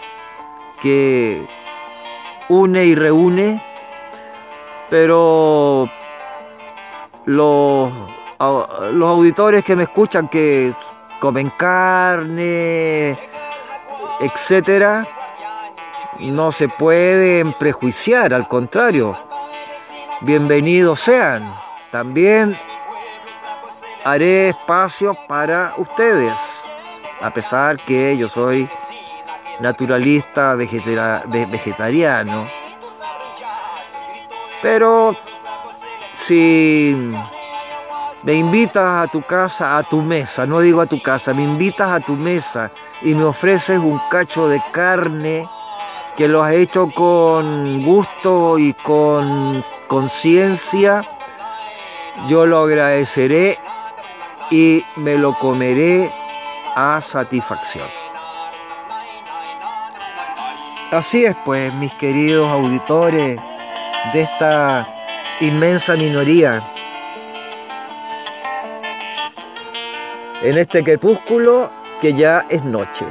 que 0.82 1.46
une 2.50 2.84
y 2.84 2.94
reúne, 2.94 3.64
pero 4.90 5.88
los, 7.24 7.90
los 8.92 9.08
auditores 9.08 9.64
que 9.64 9.74
me 9.74 9.84
escuchan 9.84 10.28
que 10.28 10.74
comen 11.18 11.48
carne, 11.56 13.18
etcétera, 14.20 15.06
no 16.18 16.52
se 16.52 16.68
pueden 16.68 17.54
prejuiciar, 17.54 18.34
al 18.34 18.46
contrario, 18.48 19.16
bienvenidos 20.20 21.00
sean. 21.00 21.69
También 21.90 22.58
haré 24.04 24.50
espacio 24.50 25.14
para 25.26 25.74
ustedes, 25.76 26.38
a 27.20 27.30
pesar 27.30 27.76
que 27.78 28.16
yo 28.16 28.28
soy 28.28 28.68
naturalista, 29.58 30.54
vegetariano. 30.54 32.46
Pero 34.62 35.16
si 36.14 37.12
me 38.22 38.34
invitas 38.34 39.08
a 39.08 39.10
tu 39.10 39.22
casa, 39.22 39.76
a 39.76 39.82
tu 39.82 40.00
mesa, 40.02 40.46
no 40.46 40.60
digo 40.60 40.80
a 40.80 40.86
tu 40.86 41.02
casa, 41.02 41.34
me 41.34 41.42
invitas 41.42 41.90
a 41.90 42.00
tu 42.00 42.14
mesa 42.14 42.70
y 43.02 43.14
me 43.14 43.24
ofreces 43.24 43.78
un 43.78 44.00
cacho 44.10 44.48
de 44.48 44.62
carne 44.70 45.48
que 46.16 46.28
lo 46.28 46.42
has 46.42 46.52
hecho 46.52 46.90
con 46.94 47.82
gusto 47.82 48.58
y 48.58 48.74
con 48.74 49.62
conciencia, 49.88 51.02
yo 52.28 52.46
lo 52.46 52.60
agradeceré 52.60 53.58
y 54.50 54.84
me 54.96 55.16
lo 55.16 55.38
comeré 55.38 56.12
a 56.74 57.00
satisfacción. 57.00 57.88
Así 60.90 61.24
es 61.24 61.36
pues, 61.44 61.72
mis 61.74 61.94
queridos 61.94 62.48
auditores 62.48 63.40
de 64.12 64.22
esta 64.22 64.88
inmensa 65.40 65.94
minoría. 65.94 66.62
En 70.42 70.58
este 70.58 70.82
crepúsculo 70.82 71.70
que 72.00 72.14
ya 72.14 72.46
es 72.48 72.64
noche. 72.64 73.04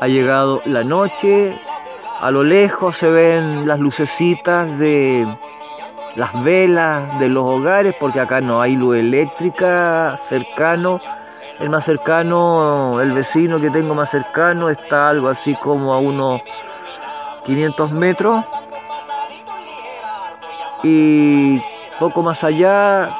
Ha 0.00 0.08
llegado 0.08 0.62
la 0.64 0.82
noche, 0.82 1.54
a 2.20 2.30
lo 2.30 2.42
lejos 2.42 2.96
se 2.96 3.08
ven 3.10 3.68
las 3.68 3.78
lucecitas 3.78 4.78
de 4.78 5.26
las 6.20 6.44
velas 6.44 7.18
de 7.18 7.28
los 7.28 7.44
hogares, 7.44 7.94
porque 7.98 8.20
acá 8.20 8.40
no 8.40 8.60
hay 8.60 8.76
luz 8.76 8.98
eléctrica 8.98 10.16
cercano 10.28 11.00
el 11.60 11.68
más 11.68 11.84
cercano, 11.84 13.02
el 13.02 13.12
vecino 13.12 13.60
que 13.60 13.68
tengo 13.68 13.94
más 13.94 14.10
cercano 14.10 14.70
está 14.70 15.10
algo 15.10 15.28
así 15.28 15.54
como 15.54 15.92
a 15.92 15.98
unos 15.98 16.40
500 17.44 17.92
metros. 17.92 18.44
Y 20.82 21.60
poco 21.98 22.22
más 22.22 22.42
allá, 22.44 23.10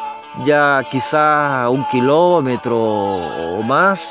ya 0.46 0.82
quizás 0.90 1.68
un 1.68 1.84
kilómetro 1.88 2.78
o 2.78 3.62
más, 3.62 4.02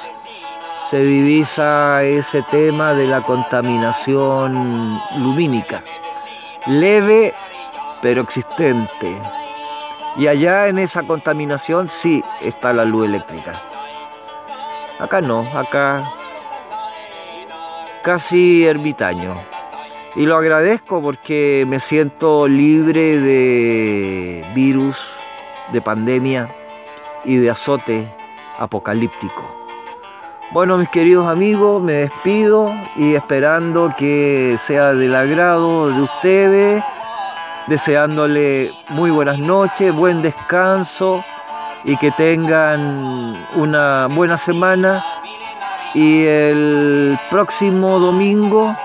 se 0.91 1.01
divisa 1.01 2.03
ese 2.03 2.43
tema 2.43 2.93
de 2.93 3.07
la 3.07 3.21
contaminación 3.21 5.01
lumínica. 5.17 5.83
Leve 6.67 7.33
pero 8.01 8.21
existente. 8.21 9.15
Y 10.17 10.27
allá 10.27 10.67
en 10.67 10.79
esa 10.79 11.03
contaminación 11.03 11.89
sí 11.89 12.23
está 12.41 12.73
la 12.73 12.85
luz 12.85 13.05
eléctrica. 13.05 13.61
Acá 14.99 15.21
no, 15.21 15.47
acá 15.57 16.11
casi 18.03 18.65
ermitaño. 18.65 19.35
Y 20.15 20.25
lo 20.25 20.35
agradezco 20.35 21.01
porque 21.01 21.65
me 21.67 21.79
siento 21.79 22.47
libre 22.47 23.19
de 23.19 24.45
virus, 24.55 25.13
de 25.71 25.81
pandemia 25.81 26.49
y 27.23 27.37
de 27.37 27.51
azote 27.51 28.11
apocalíptico. 28.57 29.59
Bueno, 30.51 30.79
mis 30.79 30.89
queridos 30.89 31.27
amigos, 31.27 31.81
me 31.83 31.93
despido 31.93 32.73
y 32.95 33.13
esperando 33.13 33.93
que 33.95 34.57
sea 34.57 34.93
del 34.95 35.13
agrado 35.13 35.91
de 35.91 36.01
ustedes, 36.01 36.83
deseándole 37.69 38.73
muy 38.89 39.11
buenas 39.11 39.37
noches, 39.37 39.93
buen 39.93 40.23
descanso 40.23 41.23
y 41.83 41.95
que 41.97 42.11
tengan 42.11 43.37
una 43.55 44.07
buena 44.07 44.37
semana. 44.37 45.05
Y 45.93 46.25
el 46.25 47.17
próximo 47.29 47.99
domingo 47.99 48.75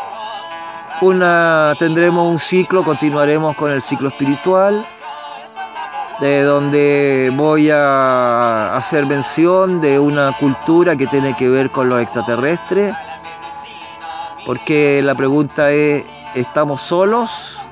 una, 1.00 1.74
tendremos 1.78 2.30
un 2.30 2.38
ciclo, 2.38 2.84
continuaremos 2.84 3.56
con 3.56 3.70
el 3.70 3.82
ciclo 3.82 4.10
espiritual, 4.10 4.84
de 6.20 6.42
donde 6.42 7.32
voy 7.34 7.70
a 7.70 8.76
hacer 8.76 9.04
mención 9.06 9.80
de 9.80 9.98
una 9.98 10.36
cultura 10.38 10.96
que 10.96 11.06
tiene 11.06 11.34
que 11.34 11.48
ver 11.48 11.70
con 11.70 11.88
los 11.88 12.00
extraterrestres, 12.00 12.94
porque 14.46 15.02
la 15.02 15.14
pregunta 15.14 15.70
es, 15.72 16.04
¿estamos 16.34 16.80
solos 16.80 17.63